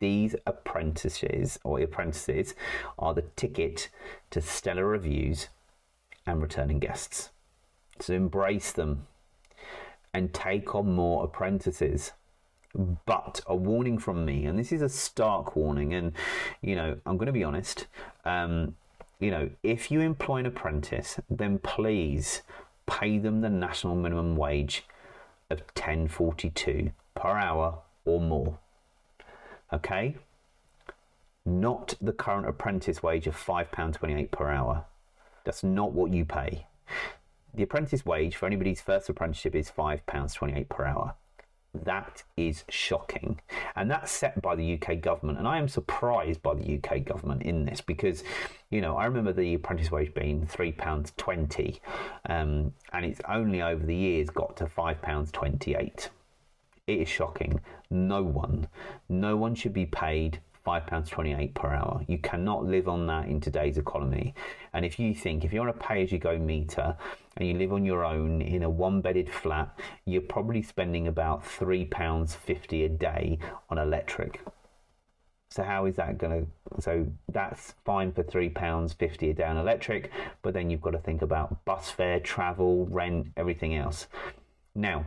these 0.00 0.34
apprentices 0.46 1.58
or 1.64 1.80
apprentices 1.80 2.54
are 2.98 3.12
the 3.12 3.24
ticket 3.36 3.90
to 4.30 4.40
stellar 4.40 4.86
reviews 4.86 5.48
and 6.24 6.40
returning 6.40 6.78
guests. 6.78 7.30
So 8.00 8.14
embrace 8.14 8.72
them 8.72 9.08
and 10.14 10.32
take 10.32 10.74
on 10.74 10.94
more 10.94 11.24
apprentices. 11.24 12.12
But 12.74 13.40
a 13.46 13.56
warning 13.56 13.98
from 13.98 14.24
me, 14.24 14.44
and 14.44 14.58
this 14.58 14.72
is 14.72 14.82
a 14.82 14.88
stark 14.88 15.56
warning, 15.56 15.94
and 15.94 16.12
you 16.60 16.76
know, 16.76 16.98
I'm 17.06 17.16
going 17.16 17.26
to 17.26 17.32
be 17.32 17.44
honest. 17.44 17.86
Um, 18.24 18.76
you 19.20 19.30
know, 19.30 19.50
if 19.62 19.90
you 19.90 20.00
employ 20.00 20.38
an 20.38 20.46
apprentice, 20.46 21.18
then 21.28 21.58
please 21.58 22.42
pay 22.86 23.18
them 23.18 23.40
the 23.40 23.50
national 23.50 23.96
minimum 23.96 24.36
wage 24.36 24.84
of 25.50 25.66
10.42 25.74 26.92
per 27.14 27.28
hour 27.28 27.78
or 28.04 28.20
more. 28.20 28.58
Okay? 29.72 30.16
Not 31.44 31.94
the 32.00 32.12
current 32.12 32.46
apprentice 32.46 33.02
wage 33.02 33.26
of 33.26 33.36
£5.28 33.36 34.30
per 34.30 34.50
hour. 34.50 34.84
That's 35.44 35.64
not 35.64 35.92
what 35.92 36.12
you 36.12 36.24
pay. 36.24 36.66
The 37.54 37.62
apprentice 37.62 38.04
wage 38.04 38.36
for 38.36 38.46
anybody's 38.46 38.80
first 38.80 39.08
apprenticeship 39.08 39.54
is 39.54 39.70
£5.28 39.70 40.68
per 40.68 40.84
hour. 40.84 41.14
That 41.74 42.22
is 42.36 42.64
shocking. 42.68 43.40
And 43.76 43.90
that's 43.90 44.10
set 44.10 44.40
by 44.40 44.56
the 44.56 44.74
UK 44.80 45.00
government. 45.00 45.38
And 45.38 45.46
I 45.46 45.58
am 45.58 45.68
surprised 45.68 46.42
by 46.42 46.54
the 46.54 46.78
UK 46.78 47.04
government 47.04 47.42
in 47.42 47.64
this 47.66 47.80
because, 47.80 48.24
you 48.70 48.80
know, 48.80 48.96
I 48.96 49.04
remember 49.04 49.32
the 49.32 49.54
apprentice 49.54 49.90
wage 49.90 50.14
being 50.14 50.46
£3.20 50.46 51.80
um, 52.28 52.72
and 52.92 53.04
it's 53.04 53.20
only 53.28 53.62
over 53.62 53.84
the 53.84 53.94
years 53.94 54.30
got 54.30 54.56
to 54.56 54.66
£5.28. 54.66 56.08
It 56.86 57.00
is 57.00 57.08
shocking. 57.08 57.60
No 57.90 58.22
one, 58.22 58.68
no 59.08 59.36
one 59.36 59.54
should 59.54 59.74
be 59.74 59.86
paid 59.86 60.40
£5.28 60.66 61.54
per 61.54 61.68
hour. 61.68 62.02
You 62.06 62.18
cannot 62.18 62.64
live 62.64 62.88
on 62.88 63.06
that 63.06 63.28
in 63.28 63.40
today's 63.40 63.78
economy. 63.78 64.34
And 64.72 64.84
if 64.84 64.98
you 64.98 65.14
think, 65.14 65.44
if 65.44 65.52
you're 65.52 65.62
on 65.62 65.68
a 65.68 65.72
pay 65.72 66.02
as 66.02 66.12
you 66.12 66.18
go 66.18 66.38
meter 66.38 66.96
and 67.38 67.48
you 67.48 67.54
live 67.54 67.72
on 67.72 67.84
your 67.84 68.04
own 68.04 68.42
in 68.42 68.62
a 68.64 68.68
one 68.68 69.00
bedded 69.00 69.30
flat, 69.30 69.78
you're 70.04 70.20
probably 70.20 70.60
spending 70.60 71.06
about 71.06 71.44
£3.50 71.44 72.84
a 72.84 72.88
day 72.88 73.38
on 73.70 73.78
electric. 73.78 74.40
So 75.50 75.62
how 75.62 75.86
is 75.86 75.96
that 75.96 76.18
going 76.18 76.46
to? 76.46 76.82
So 76.82 77.06
that's 77.32 77.74
fine 77.84 78.12
for 78.12 78.22
three 78.22 78.50
pounds 78.50 78.92
fifty 78.92 79.30
a 79.30 79.34
day 79.34 79.44
on 79.44 79.56
electric, 79.56 80.10
but 80.42 80.52
then 80.52 80.68
you've 80.68 80.82
got 80.82 80.90
to 80.90 80.98
think 80.98 81.22
about 81.22 81.64
bus 81.64 81.90
fare, 81.90 82.20
travel, 82.20 82.86
rent, 82.90 83.28
everything 83.34 83.74
else. 83.74 84.08
Now, 84.74 85.06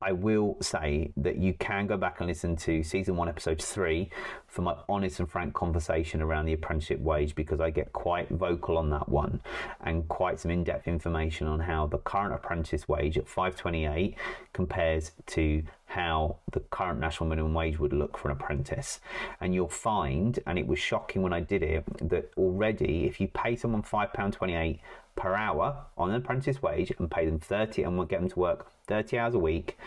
I 0.00 0.12
will 0.12 0.56
say 0.62 1.12
that 1.18 1.36
you 1.36 1.52
can 1.52 1.86
go 1.86 1.98
back 1.98 2.20
and 2.20 2.28
listen 2.28 2.56
to 2.56 2.82
season 2.82 3.16
one, 3.16 3.28
episode 3.28 3.60
three 3.60 4.08
for 4.50 4.62
my 4.62 4.74
honest 4.88 5.20
and 5.20 5.30
frank 5.30 5.54
conversation 5.54 6.20
around 6.20 6.44
the 6.44 6.52
apprenticeship 6.52 6.98
wage 7.00 7.36
because 7.36 7.60
I 7.60 7.70
get 7.70 7.92
quite 7.92 8.28
vocal 8.28 8.76
on 8.76 8.90
that 8.90 9.08
one 9.08 9.40
and 9.80 10.06
quite 10.08 10.40
some 10.40 10.50
in-depth 10.50 10.88
information 10.88 11.46
on 11.46 11.60
how 11.60 11.86
the 11.86 11.98
current 11.98 12.34
apprentice 12.34 12.88
wage 12.88 13.16
at 13.16 13.28
528 13.28 14.16
compares 14.52 15.12
to 15.26 15.62
how 15.86 16.36
the 16.50 16.60
current 16.60 16.98
national 16.98 17.28
minimum 17.28 17.54
wage 17.54 17.78
would 17.78 17.92
look 17.92 18.18
for 18.18 18.28
an 18.28 18.36
apprentice. 18.36 19.00
And 19.40 19.54
you'll 19.54 19.68
find, 19.68 20.38
and 20.46 20.58
it 20.58 20.66
was 20.66 20.78
shocking 20.78 21.22
when 21.22 21.32
I 21.32 21.40
did 21.40 21.62
it, 21.62 21.84
that 22.08 22.30
already 22.36 23.06
if 23.06 23.20
you 23.20 23.28
pay 23.28 23.54
someone 23.54 23.82
£5.28 23.82 24.80
per 25.14 25.34
hour 25.34 25.76
on 25.96 26.10
an 26.10 26.16
apprentice 26.16 26.60
wage 26.60 26.92
and 26.98 27.10
pay 27.10 27.26
them 27.26 27.38
30 27.38 27.84
and 27.84 27.96
we'll 27.96 28.06
get 28.06 28.20
them 28.20 28.28
to 28.30 28.38
work 28.38 28.66
30 28.88 29.18
hours 29.18 29.34
a 29.34 29.38
week, 29.38 29.78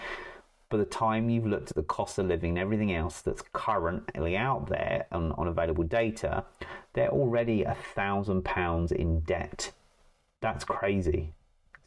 by 0.73 0.79
the 0.79 0.85
time 0.85 1.29
you've 1.29 1.45
looked 1.45 1.69
at 1.69 1.75
the 1.75 1.83
cost 1.83 2.17
of 2.17 2.25
living 2.25 2.49
and 2.49 2.57
everything 2.57 2.91
else 2.95 3.21
that's 3.21 3.43
currently 3.53 4.35
out 4.35 4.67
there 4.69 5.05
on, 5.11 5.31
on 5.33 5.47
available 5.47 5.83
data, 5.83 6.43
they're 6.93 7.11
already 7.11 7.61
a 7.61 7.77
thousand 7.93 8.43
pounds 8.43 8.91
in 8.91 9.19
debt. 9.19 9.71
That's 10.41 10.63
crazy. 10.63 11.31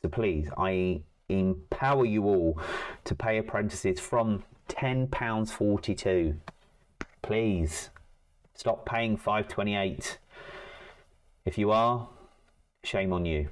So 0.02 0.08
please, 0.08 0.48
I 0.56 1.00
empower 1.28 2.04
you 2.04 2.26
all 2.26 2.60
to 3.02 3.14
pay 3.16 3.38
apprentices 3.38 3.98
from 3.98 4.44
£10.42. 4.68 6.36
Please 7.22 7.90
stop 8.54 8.86
paying 8.86 9.16
528. 9.16 10.18
If 11.44 11.58
you 11.58 11.72
are, 11.72 12.08
shame 12.84 13.12
on 13.12 13.26
you. 13.26 13.48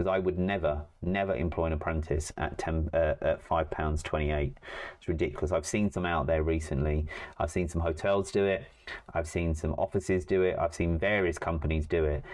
Because 0.00 0.14
I 0.14 0.18
would 0.18 0.38
never, 0.38 0.80
never 1.02 1.34
employ 1.34 1.66
an 1.66 1.74
apprentice 1.74 2.32
at 2.38 2.56
ten 2.56 2.88
uh, 2.94 3.16
at 3.20 3.42
five 3.42 3.70
pounds 3.70 4.02
twenty 4.02 4.30
eight. 4.30 4.56
It's 4.96 5.06
ridiculous. 5.06 5.52
I've 5.52 5.66
seen 5.66 5.90
some 5.90 6.06
out 6.06 6.26
there 6.26 6.42
recently. 6.42 7.04
I've 7.36 7.50
seen 7.50 7.68
some 7.68 7.82
hotels 7.82 8.32
do 8.32 8.46
it. 8.46 8.64
I've 9.12 9.28
seen 9.28 9.54
some 9.54 9.74
offices 9.74 10.24
do 10.24 10.40
it. 10.40 10.56
I've 10.58 10.74
seen 10.74 10.98
various 10.98 11.36
companies 11.36 11.86
do 11.86 12.06
it, 12.06 12.24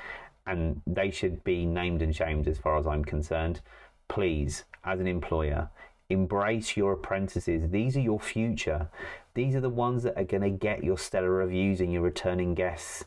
and 0.47 0.81
they 0.87 1.11
should 1.11 1.43
be 1.43 1.67
named 1.67 2.03
and 2.03 2.15
shamed 2.15 2.47
as 2.47 2.57
far 2.57 2.79
as 2.79 2.87
I'm 2.87 3.05
concerned 3.05 3.63
please, 4.07 4.63
as 4.85 5.01
an 5.01 5.09
employer, 5.09 5.69
embrace 6.09 6.77
your 6.77 6.93
apprentices. 6.93 7.69
These 7.73 7.97
are 7.97 8.01
your 8.01 8.21
future. 8.21 8.89
These 9.35 9.57
are 9.57 9.61
the 9.61 9.69
ones 9.69 10.05
that 10.05 10.17
are 10.17 10.23
going 10.23 10.45
to 10.45 10.51
get 10.51 10.85
your 10.85 10.99
stellar 10.99 11.33
reviews 11.33 11.81
and 11.81 11.93
your 11.93 12.03
returning 12.03 12.55
guests. 12.55 13.05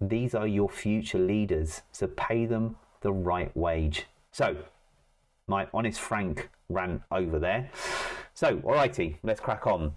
These 0.00 0.32
are 0.32 0.46
your 0.46 0.68
future 0.68 1.18
leaders. 1.18 1.82
So 1.90 2.06
pay 2.06 2.46
them 2.46 2.76
the 3.06 3.12
right 3.12 3.56
wage. 3.56 4.06
So, 4.32 4.56
my 5.46 5.68
honest 5.72 6.00
Frank 6.00 6.48
ran 6.68 7.04
over 7.12 7.38
there. 7.38 7.70
So, 8.34 8.56
alrighty, 8.56 9.18
let's 9.22 9.38
crack 9.38 9.64
on. 9.64 9.92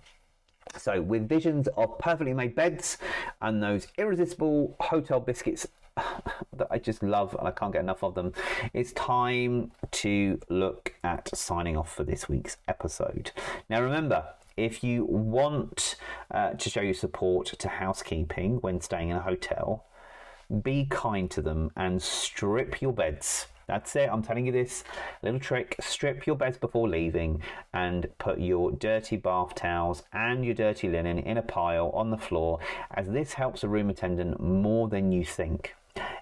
So, 0.78 1.02
with 1.02 1.28
visions 1.28 1.68
of 1.70 1.98
perfectly 1.98 2.36
made 2.36 2.54
beds 2.54 3.00
and 3.42 3.64
those 3.64 3.88
irresistible 3.98 4.76
hotel 4.80 5.20
biscuits 5.20 5.66
that 5.98 6.68
I 6.70 6.78
just 6.78 7.02
love 7.02 7.36
and 7.40 7.48
I 7.48 7.52
can't 7.52 7.74
get 7.74 7.82
enough 7.82 8.04
of 8.04 8.14
them. 8.14 8.32
It's 8.74 8.94
time 8.94 9.72
to 9.90 10.40
look 10.48 10.94
at 11.04 11.36
signing 11.36 11.78
off 11.78 11.92
for 11.92 12.04
this 12.04 12.30
week's 12.30 12.58
episode. 12.68 13.32
Now, 13.72 13.82
remember, 13.82 14.24
if 14.56 14.84
you 14.84 15.04
want 15.06 15.96
uh, 16.30 16.52
to 16.52 16.70
show 16.70 16.82
your 16.82 16.94
support 16.94 17.48
to 17.58 17.68
housekeeping 17.70 18.58
when 18.58 18.82
staying 18.82 19.10
in 19.10 19.18
a 19.18 19.22
hotel, 19.22 19.88
be 20.64 20.88
kind 20.90 21.30
to 21.32 21.42
them 21.42 21.72
and 21.76 22.02
strip 22.02 22.82
your 22.82 22.94
beds. 22.94 23.48
That's 23.68 23.96
it. 23.96 24.10
I'm 24.12 24.24
telling 24.24 24.48
you 24.48 24.52
this 24.52 24.84
little 25.22 25.40
trick. 25.40 25.76
Strip 25.80 26.26
your 26.26 26.36
beds 26.36 26.58
before 26.58 26.90
leaving 26.90 27.44
and 27.72 28.10
put 28.18 28.40
your 28.40 28.72
dirty 28.72 29.16
bath 29.16 29.54
towels 29.54 30.02
and 30.12 30.44
your 30.44 30.56
dirty 30.56 30.90
linen 30.90 31.20
in 31.20 31.38
a 31.38 31.44
pile 31.44 31.92
on 31.94 32.10
the 32.10 32.18
floor, 32.18 32.60
as 32.96 33.10
this 33.10 33.34
helps 33.34 33.64
a 33.64 33.68
room 33.68 33.92
attendant 33.92 34.42
more 34.42 34.88
than 34.88 35.12
you 35.12 35.24
think. 35.24 35.76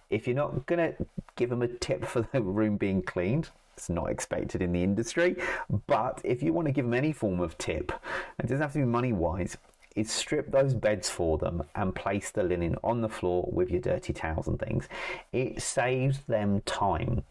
If 0.09 0.27
you're 0.27 0.35
not 0.35 0.65
going 0.65 0.93
to 0.93 1.05
give 1.37 1.49
them 1.49 1.61
a 1.61 1.69
tip 1.69 2.05
for 2.05 2.27
the 2.33 2.41
room 2.41 2.75
being 2.75 3.01
cleaned, 3.01 3.49
it's 3.77 3.89
not 3.89 4.09
expected 4.09 4.61
in 4.61 4.73
the 4.73 4.83
industry. 4.83 5.37
But 5.85 6.19
if 6.25 6.43
you 6.43 6.51
want 6.51 6.65
to 6.67 6.73
give 6.73 6.85
them 6.85 6.93
any 6.93 7.13
form 7.13 7.39
of 7.39 7.57
tip, 7.57 7.93
it 8.39 8.43
doesn't 8.43 8.59
have 8.59 8.73
to 8.73 8.79
be 8.79 8.85
money 8.85 9.13
wise, 9.13 9.55
is 9.97 10.11
strip 10.11 10.51
those 10.51 10.73
beds 10.73 11.09
for 11.09 11.37
them 11.37 11.63
and 11.75 11.95
place 11.95 12.29
the 12.29 12.43
linen 12.43 12.75
on 12.83 13.01
the 13.01 13.09
floor 13.09 13.49
with 13.51 13.71
your 13.71 13.81
dirty 13.81 14.13
towels 14.13 14.47
and 14.47 14.59
things. 14.59 14.87
It 15.33 15.61
saves 15.61 16.19
them 16.27 16.61
time 16.61 17.23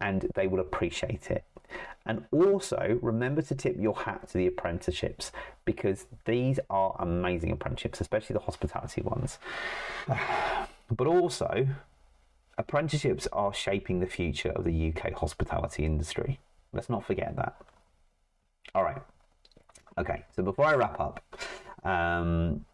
and 0.00 0.30
they 0.34 0.46
will 0.46 0.60
appreciate 0.60 1.30
it. 1.30 1.44
And 2.06 2.24
also 2.30 2.98
remember 3.02 3.42
to 3.42 3.54
tip 3.54 3.76
your 3.78 3.94
hat 3.94 4.28
to 4.28 4.38
the 4.38 4.46
apprenticeships 4.46 5.32
because 5.64 6.06
these 6.24 6.60
are 6.70 6.96
amazing 7.00 7.50
apprenticeships, 7.50 8.00
especially 8.00 8.34
the 8.34 8.40
hospitality 8.40 9.02
ones. 9.02 9.38
But 10.90 11.06
also, 11.06 11.68
apprenticeships 12.56 13.28
are 13.30 13.52
shaping 13.52 14.00
the 14.00 14.06
future 14.06 14.48
of 14.48 14.64
the 14.64 14.88
UK 14.88 15.12
hospitality 15.12 15.84
industry. 15.84 16.40
Let's 16.72 16.88
not 16.88 17.04
forget 17.04 17.36
that. 17.36 17.56
All 18.74 18.84
right. 18.84 19.02
Okay, 19.98 20.22
so 20.36 20.44
before 20.44 20.64
I 20.64 20.74
wrap 20.74 21.00
up, 21.00 21.20
um, 21.82 22.64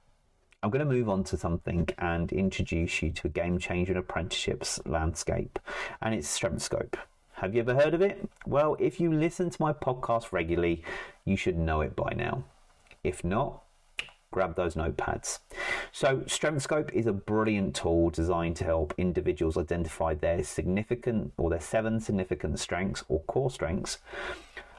I'm 0.62 0.70
going 0.70 0.86
to 0.86 0.92
move 0.92 1.08
on 1.08 1.24
to 1.24 1.38
something 1.38 1.88
and 1.96 2.30
introduce 2.30 3.00
you 3.00 3.12
to 3.12 3.28
a 3.28 3.30
game 3.30 3.58
changer 3.58 3.92
in 3.92 3.98
apprenticeships 3.98 4.78
landscape, 4.84 5.58
and 6.02 6.14
it's 6.14 6.38
StrengthScope. 6.38 6.96
Have 7.36 7.54
you 7.54 7.62
ever 7.62 7.74
heard 7.74 7.94
of 7.94 8.02
it? 8.02 8.28
Well, 8.46 8.76
if 8.78 9.00
you 9.00 9.10
listen 9.10 9.48
to 9.48 9.56
my 9.58 9.72
podcast 9.72 10.32
regularly, 10.32 10.84
you 11.24 11.36
should 11.36 11.58
know 11.58 11.80
it 11.80 11.96
by 11.96 12.12
now. 12.14 12.44
If 13.02 13.24
not, 13.24 13.62
grab 14.30 14.54
those 14.56 14.74
notepads. 14.74 15.38
So, 15.92 16.18
StrengthScope 16.26 16.92
is 16.92 17.06
a 17.06 17.12
brilliant 17.12 17.74
tool 17.74 18.10
designed 18.10 18.56
to 18.56 18.64
help 18.64 18.92
individuals 18.98 19.56
identify 19.56 20.12
their 20.12 20.44
significant 20.44 21.32
or 21.38 21.48
their 21.48 21.60
seven 21.60 22.00
significant 22.00 22.58
strengths 22.58 23.02
or 23.08 23.20
core 23.20 23.50
strengths. 23.50 23.98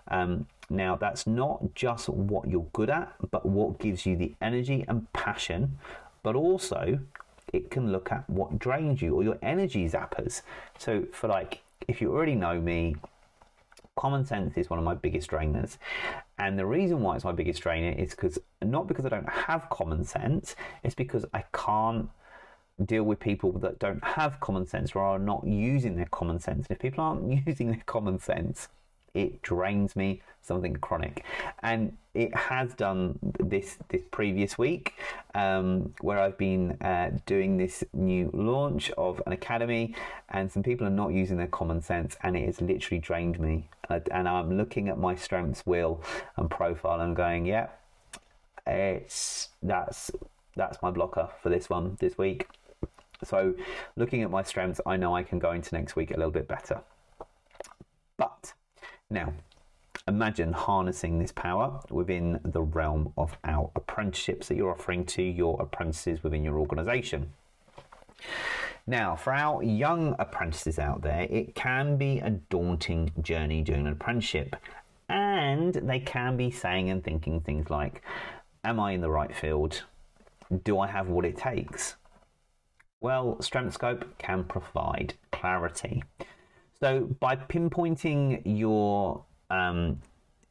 Um, 0.10 0.48
now, 0.70 0.96
that's 0.96 1.28
not 1.28 1.76
just 1.76 2.10
what 2.10 2.48
you're 2.50 2.68
good 2.74 2.90
at, 2.90 3.14
but 3.32 3.46
what 3.46 3.80
gives 3.80 4.06
you 4.06 4.16
the 4.16 4.34
energy 4.42 4.84
and 4.88 5.12
passion, 5.14 5.78
but 6.24 6.36
also 6.36 7.00
it 7.54 7.70
can 7.70 7.92
look 7.92 8.12
at 8.12 8.28
what 8.30 8.58
drains 8.58 9.02
you 9.02 9.16
or 9.16 9.24
your 9.24 9.38
energy 9.42 9.88
zappers. 9.88 10.42
So, 10.78 11.06
for 11.12 11.28
like, 11.28 11.62
if 11.88 12.02
you 12.02 12.12
already 12.12 12.36
know 12.36 12.60
me, 12.60 12.96
common 13.96 14.26
sense 14.26 14.58
is 14.58 14.70
one 14.70 14.80
of 14.80 14.86
my 14.86 14.96
biggest 14.96 15.30
drainers. 15.30 15.78
And 16.38 16.60
the 16.60 16.66
reason 16.66 17.02
why 17.02 17.16
it's 17.16 17.24
my 17.24 17.32
biggest 17.32 17.62
drainer 17.62 17.98
is 17.98 18.12
because 18.12 18.38
not 18.62 18.88
because 18.88 19.06
I 19.06 19.10
don't 19.10 19.30
have 19.30 19.70
common 19.70 20.04
sense, 20.04 20.56
it's 20.84 20.96
because 20.96 21.26
I 21.34 21.44
can't 21.54 22.10
deal 22.84 23.04
with 23.04 23.20
people 23.20 23.54
that 23.54 23.80
don't 23.80 24.04
have 24.04 24.40
common 24.42 24.68
sense 24.68 24.96
or 24.96 25.02
are 25.02 25.20
not 25.20 25.46
using 25.46 25.96
their 25.96 26.08
common 26.08 26.40
sense. 26.40 26.68
And 26.68 26.76
if 26.76 26.80
people 26.80 27.04
aren't 27.04 27.48
using 27.48 27.72
their 27.72 27.84
common 27.86 28.20
sense, 28.20 28.68
it 29.16 29.42
drains 29.42 29.96
me 29.96 30.22
something 30.42 30.76
chronic. 30.76 31.26
And 31.64 31.98
it 32.14 32.36
has 32.36 32.74
done 32.76 33.20
this 33.40 33.78
this 33.90 34.02
previous 34.12 34.58
week 34.58 34.94
um, 35.34 35.94
where 36.02 36.20
I've 36.20 36.38
been 36.38 36.78
uh, 36.82 37.12
doing 37.26 37.58
this 37.58 37.84
new 37.94 38.30
launch 38.34 38.92
of 38.92 39.22
an 39.26 39.34
academy 39.34 39.96
and 40.30 40.52
some 40.52 40.64
people 40.64 40.86
are 40.86 40.92
not 40.92 41.12
using 41.12 41.38
their 41.38 41.48
common 41.48 41.82
sense 41.82 42.16
and 42.22 42.38
it 42.38 42.46
has 42.46 42.62
literally 42.62 43.00
drained 43.00 43.40
me. 43.40 43.70
And 43.90 44.28
I'm 44.28 44.56
looking 44.58 44.88
at 44.90 44.98
my 44.98 45.16
strengths 45.16 45.66
wheel 45.66 46.02
and 46.38 46.50
profile 46.50 47.02
and 47.02 47.16
going 47.16 47.46
yeah 47.46 47.68
it's 48.68 49.50
that's 49.62 50.12
that's 50.56 50.82
my 50.82 50.90
blocker 50.90 51.30
for 51.42 51.50
this 51.50 51.70
one 51.70 51.98
this 52.00 52.18
week. 52.18 52.48
So 53.24 53.56
looking 53.96 54.24
at 54.24 54.32
my 54.32 54.44
strengths 54.44 54.82
I 54.86 54.98
know 54.98 55.16
I 55.16 55.24
can 55.24 55.40
go 55.40 55.52
into 55.52 55.76
next 55.76 55.96
week 55.96 56.12
a 56.12 56.18
little 56.18 56.32
bit 56.32 56.48
better. 56.48 56.82
But 58.18 58.54
now, 59.10 59.34
imagine 60.08 60.54
harnessing 60.54 61.20
this 61.20 61.32
power 61.32 61.80
within 61.90 62.40
the 62.44 62.62
realm 62.62 63.14
of 63.18 63.38
our 63.44 63.70
apprenticeships 63.76 64.48
that 64.48 64.56
you're 64.56 64.72
offering 64.72 65.06
to 65.06 65.22
your 65.22 65.62
apprentices 65.62 66.24
within 66.24 66.44
your 66.44 66.58
organisation. 66.60 67.32
Now, 68.88 69.16
for 69.16 69.34
our 69.34 69.64
young 69.64 70.16
apprentices 70.20 70.78
out 70.80 71.02
there, 71.02 71.28
it 71.30 71.56
can 71.56 71.98
be 71.98 72.20
a 72.20 72.30
daunting 72.30 73.12
journey 73.22 73.62
doing 73.62 73.88
an 73.88 73.94
apprenticeship, 73.94 74.56
and 75.10 75.74
they 75.74 76.00
can 76.00 76.38
be 76.38 76.52
saying 76.52 76.90
and 76.90 77.04
thinking 77.04 77.42
things 77.42 77.70
like, 77.70 78.02
Am 78.64 78.80
I 78.80 78.94
in 78.94 79.02
the 79.02 79.12
right 79.12 79.36
field? 79.36 79.84
Do 80.64 80.80
I 80.80 80.88
have 80.88 81.08
what 81.08 81.26
it 81.26 81.38
takes? 81.38 81.96
Well, 83.02 83.38
StrengthScope 83.40 84.06
can 84.18 84.44
provide 84.44 85.14
clarity. 85.32 86.04
So 86.86 87.02
by 87.20 87.36
pinpointing 87.36 88.44
your 88.46 89.24
um, 89.50 90.00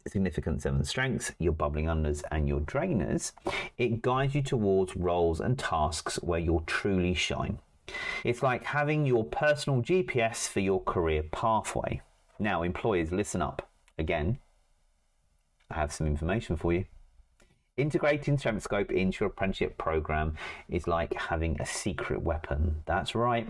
significant 0.04 0.62
seven 0.62 0.82
strengths, 0.82 1.30
your 1.38 1.52
bubbling 1.52 1.84
unders, 1.84 2.24
and 2.32 2.48
your 2.48 2.58
drainers, 2.58 3.30
it 3.78 4.02
guides 4.02 4.34
you 4.34 4.42
towards 4.42 4.96
roles 4.96 5.38
and 5.38 5.56
tasks 5.56 6.16
where 6.24 6.40
you'll 6.40 6.64
truly 6.66 7.14
shine. 7.14 7.60
It's 8.24 8.42
like 8.42 8.64
having 8.64 9.06
your 9.06 9.22
personal 9.22 9.80
GPS 9.80 10.48
for 10.48 10.58
your 10.58 10.82
career 10.82 11.22
pathway. 11.22 12.00
Now, 12.40 12.64
employers, 12.64 13.12
listen 13.12 13.40
up. 13.40 13.70
Again, 13.96 14.40
I 15.70 15.74
have 15.74 15.92
some 15.92 16.08
information 16.08 16.56
for 16.56 16.72
you. 16.72 16.84
Integrating 17.76 18.38
StrengthScope 18.38 18.90
into 18.90 19.20
your 19.20 19.30
apprenticeship 19.30 19.78
program 19.78 20.34
is 20.68 20.88
like 20.88 21.14
having 21.14 21.60
a 21.60 21.64
secret 21.64 22.22
weapon. 22.22 22.82
That's 22.86 23.14
right. 23.14 23.46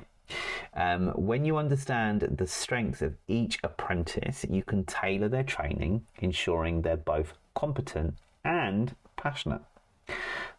Um, 0.75 1.09
when 1.11 1.45
you 1.45 1.57
understand 1.57 2.23
the 2.23 2.47
strengths 2.47 3.03
of 3.03 3.15
each 3.29 3.59
apprentice, 3.63 4.45
you 4.49 4.63
can 4.63 4.85
tailor 4.85 5.29
their 5.29 5.45
training, 5.45 6.07
ensuring 6.19 6.83
they're 6.83 6.97
both 6.97 7.35
competent 7.55 8.15
and 8.45 8.95
passionate. 9.17 9.63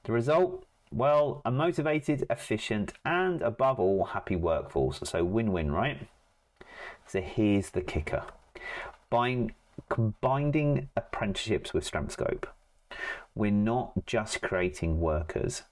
The 0.03 0.11
result? 0.11 0.65
Well, 0.91 1.41
a 1.43 1.51
motivated, 1.51 2.25
efficient, 2.29 2.93
and 3.03 3.41
above 3.41 3.79
all, 3.79 4.05
happy 4.05 4.35
workforce. 4.35 5.01
So 5.03 5.23
win 5.23 5.51
win, 5.51 5.71
right? 5.71 6.07
So 7.07 7.21
here's 7.21 7.71
the 7.71 7.81
kicker 7.81 8.23
by 9.09 9.47
combining 9.89 10.89
apprenticeships 10.95 11.73
with 11.73 11.89
StrengthScope, 11.89 12.45
we're 13.33 13.51
not 13.51 14.05
just 14.05 14.41
creating 14.41 14.99
workers, 14.99 15.63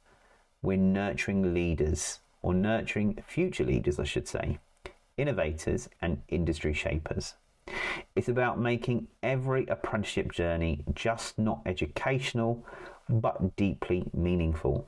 we're 0.62 0.78
nurturing 0.78 1.54
leaders, 1.54 2.20
or 2.44 2.54
nurturing 2.54 3.24
future 3.26 3.64
leaders, 3.64 4.00
I 4.00 4.04
should 4.04 4.28
say, 4.28 4.60
innovators 5.18 5.90
and 6.02 6.22
industry 6.28 6.74
shapers. 6.74 7.34
It's 8.16 8.28
about 8.30 8.60
making 8.60 9.08
every 9.24 9.66
apprenticeship 9.68 10.32
journey 10.32 10.84
just 10.94 11.40
not 11.40 11.62
educational, 11.66 12.64
but 13.10 13.56
deeply 13.56 14.10
meaningful. 14.14 14.88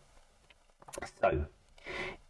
So, 1.21 1.45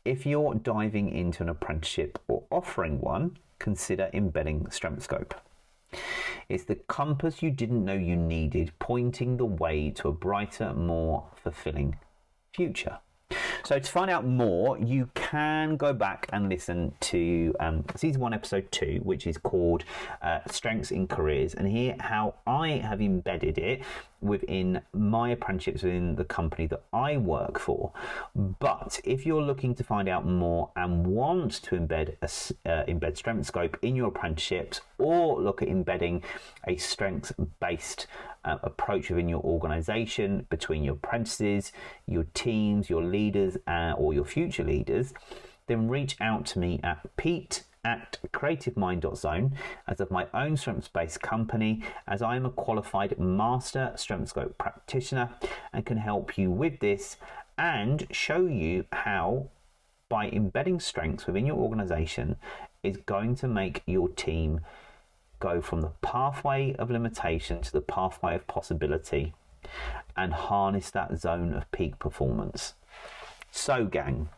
if 0.06 0.26
you're 0.26 0.56
diving 0.56 1.10
into 1.10 1.44
an 1.44 1.50
apprenticeship 1.50 2.20
or 2.28 2.44
offering 2.52 3.02
one, 3.02 3.38
consider 3.60 4.10
embedding 4.14 4.66
StrengthScope. 4.66 5.34
It's 6.48 6.66
the 6.66 6.76
compass 6.76 7.42
you 7.42 7.50
didn't 7.50 7.84
know 7.84 7.94
you 7.94 8.16
needed, 8.16 8.72
pointing 8.78 9.38
the 9.38 9.46
way 9.46 9.90
to 9.92 10.10
a 10.10 10.12
brighter, 10.12 10.74
more 10.74 11.26
fulfilling 11.36 11.98
future. 12.54 13.00
So 13.66 13.80
to 13.80 13.92
find 13.92 14.12
out 14.12 14.28
more, 14.28 14.78
you 14.78 15.10
can 15.16 15.76
go 15.76 15.92
back 15.92 16.28
and 16.32 16.50
listen 16.50 16.94
to 17.00 17.56
um, 17.60 17.84
season 17.96 18.22
one, 18.22 18.32
episode 18.32 18.72
two, 18.72 19.00
which 19.02 19.26
is 19.26 19.40
called 19.40 19.84
uh, 20.22 20.42
Strengths 20.52 20.92
in 20.92 21.08
Careers, 21.08 21.56
and 21.56 21.68
hear 21.68 21.96
how 22.00 22.36
I 22.46 22.74
have 22.74 23.02
embedded 23.02 23.58
it 23.58 23.82
within 24.22 24.82
my 24.94 25.32
apprenticeships 25.32 25.82
within 25.82 26.16
the 26.16 26.26
company 26.26 26.68
that 26.68 26.84
I 26.94 27.18
work 27.18 27.58
for. 27.58 27.92
But 28.36 29.00
if 29.04 29.26
you're 29.26 29.42
looking 29.42 29.74
to 29.76 29.84
find 29.84 30.08
out 30.08 30.28
more 30.28 30.70
and 30.76 31.08
want 31.08 31.54
to 31.64 31.76
embed 31.76 32.18
a, 32.22 32.70
uh, 32.70 32.86
embed 32.86 33.20
StrengthScope 33.20 33.78
in 33.82 33.96
your 33.96 34.10
apprenticeships, 34.10 34.82
or 35.00 35.42
look 35.42 35.64
at 35.64 35.70
embedding 35.70 36.24
a 36.68 36.78
strengths 36.78 37.34
based 37.60 38.06
uh, 38.46 38.58
approach 38.64 39.10
within 39.10 39.28
your 39.28 39.42
organization 39.42 40.46
between 40.50 40.84
your 40.84 40.94
apprentices, 40.94 41.72
your 42.08 42.26
teams, 42.34 42.90
your 42.90 43.04
leaders, 43.04 43.58
uh, 43.68 43.94
or 43.98 44.14
your 44.14 44.26
future 44.26 44.64
leaders, 44.64 45.14
then 45.68 45.90
reach 45.90 46.16
out 46.22 46.46
to 46.46 46.60
me 46.60 46.80
at 46.84 47.00
Pete 47.18 47.64
at 47.84 48.18
creativemind.zone 48.34 49.54
as 49.88 50.00
of 50.00 50.10
my 50.10 50.28
own 50.34 50.58
strengths 50.58 50.88
based 50.88 51.22
company, 51.22 51.84
as 52.08 52.22
I 52.22 52.36
am 52.36 52.46
a 52.46 52.50
qualified 52.50 53.20
master 53.20 53.94
StrengthScope 53.96 54.58
practitioner 54.58 55.30
and 55.72 55.86
can 55.86 55.98
help 55.98 56.38
you 56.38 56.50
with 56.50 56.80
this 56.80 57.18
and 57.58 58.08
show 58.12 58.46
you 58.46 58.86
how, 58.92 59.50
by 60.10 60.30
embedding 60.30 60.80
strengths 60.80 61.28
within 61.28 61.46
your 61.46 61.58
organization, 61.58 62.36
is 62.84 62.98
going 62.98 63.36
to 63.36 63.48
make 63.48 63.82
your 63.86 64.10
team 64.10 64.62
go 65.46 65.62
from 65.62 65.82
the 65.82 65.92
pathway 66.02 66.74
of 66.80 66.90
limitation 66.90 67.62
to 67.62 67.72
the 67.72 67.80
pathway 67.80 68.34
of 68.34 68.48
possibility 68.48 69.32
and 70.18 70.34
harness 70.34 70.90
that 70.90 71.20
zone 71.20 71.54
of 71.54 71.70
peak 71.72 72.00
performance. 72.00 72.74
So, 73.52 73.86
gang, 73.86 74.30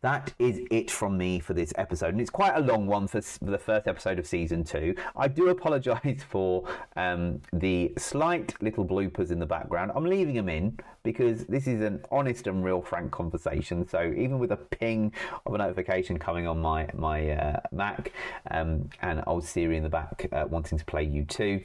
that 0.00 0.32
is 0.38 0.60
it 0.70 0.90
from 0.90 1.18
me 1.18 1.40
for 1.40 1.54
this 1.54 1.72
episode. 1.76 2.10
And 2.10 2.20
it's 2.20 2.30
quite 2.30 2.54
a 2.54 2.60
long 2.60 2.86
one 2.86 3.08
for, 3.08 3.20
for 3.20 3.50
the 3.50 3.58
first 3.58 3.88
episode 3.88 4.18
of 4.18 4.26
season 4.26 4.62
two. 4.62 4.94
I 5.16 5.28
do 5.28 5.48
apologise 5.48 6.22
for 6.28 6.68
um, 6.96 7.40
the 7.52 7.92
slight 7.98 8.54
little 8.62 8.84
bloopers 8.84 9.30
in 9.30 9.38
the 9.38 9.46
background. 9.46 9.92
I'm 9.94 10.04
leaving 10.04 10.34
them 10.34 10.48
in 10.48 10.78
because 11.02 11.46
this 11.46 11.66
is 11.66 11.80
an 11.80 12.00
honest 12.10 12.46
and 12.46 12.64
real 12.64 12.80
frank 12.80 13.10
conversation. 13.10 13.88
So 13.88 14.12
even 14.16 14.38
with 14.38 14.52
a 14.52 14.56
ping 14.56 15.12
of 15.46 15.54
a 15.54 15.58
notification 15.58 16.18
coming 16.18 16.46
on 16.46 16.60
my, 16.60 16.88
my 16.94 17.30
uh, 17.30 17.60
Mac 17.72 18.12
um, 18.50 18.88
and 19.02 19.22
old 19.26 19.44
Siri 19.44 19.76
in 19.76 19.82
the 19.82 19.88
back 19.88 20.28
uh, 20.32 20.44
wanting 20.48 20.78
to 20.78 20.84
play 20.84 21.06
U2, 21.06 21.64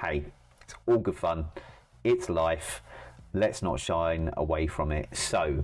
hey, 0.00 0.24
it's 0.62 0.74
all 0.86 0.98
good 0.98 1.16
fun. 1.16 1.46
It's 2.02 2.28
life 2.28 2.82
let's 3.34 3.62
not 3.62 3.78
shine 3.80 4.30
away 4.36 4.66
from 4.66 4.92
it. 4.92 5.08
So, 5.14 5.62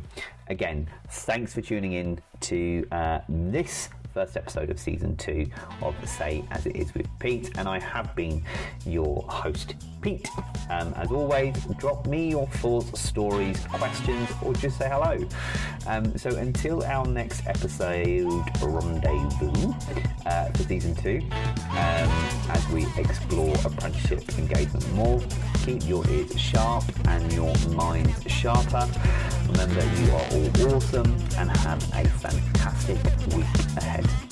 again, 0.48 0.88
thanks 1.08 1.54
for 1.54 1.60
tuning 1.60 1.92
in 1.92 2.20
to 2.40 2.86
uh, 2.90 3.20
this 3.28 3.88
first 4.12 4.36
episode 4.36 4.70
of 4.70 4.78
season 4.78 5.16
two 5.16 5.46
of 5.82 5.94
Say 6.08 6.44
As 6.50 6.66
It 6.66 6.74
Is 6.74 6.92
with 6.94 7.06
Pete, 7.20 7.50
and 7.56 7.68
I 7.68 7.78
have 7.78 8.14
been 8.16 8.42
your 8.84 9.24
host, 9.28 9.76
Pete. 10.02 10.28
Um, 10.68 10.92
as 10.96 11.10
always, 11.10 11.54
drop 11.78 12.06
me 12.06 12.30
your 12.30 12.46
thoughts, 12.48 13.00
stories, 13.00 13.64
questions, 13.72 14.28
or 14.42 14.52
just 14.54 14.78
say 14.78 14.88
hello. 14.88 15.26
Um, 15.86 16.16
so 16.18 16.30
until 16.30 16.82
our 16.84 17.06
next 17.06 17.46
episode 17.46 18.42
rendezvous 18.60 19.72
uh, 20.26 20.46
for 20.46 20.62
season 20.64 20.94
two, 20.96 21.20
um, 21.70 22.10
as 22.50 22.68
we 22.72 22.86
explore 22.96 23.54
apprenticeship 23.64 24.28
engagement 24.38 24.92
more, 24.94 25.20
keep 25.64 25.86
your 25.88 26.06
ears 26.08 26.38
sharp 26.38 26.84
and 27.08 27.32
your 27.32 27.54
minds 27.70 28.22
sharper. 28.30 28.88
Remember, 29.48 29.84
you 30.00 30.12
are 30.12 30.26
all 30.32 30.74
awesome 30.74 31.16
and 31.36 31.50
have 31.58 31.82
a 31.94 32.08
fantastic 32.08 32.98
week 33.34 33.44
ahead. 33.76 34.29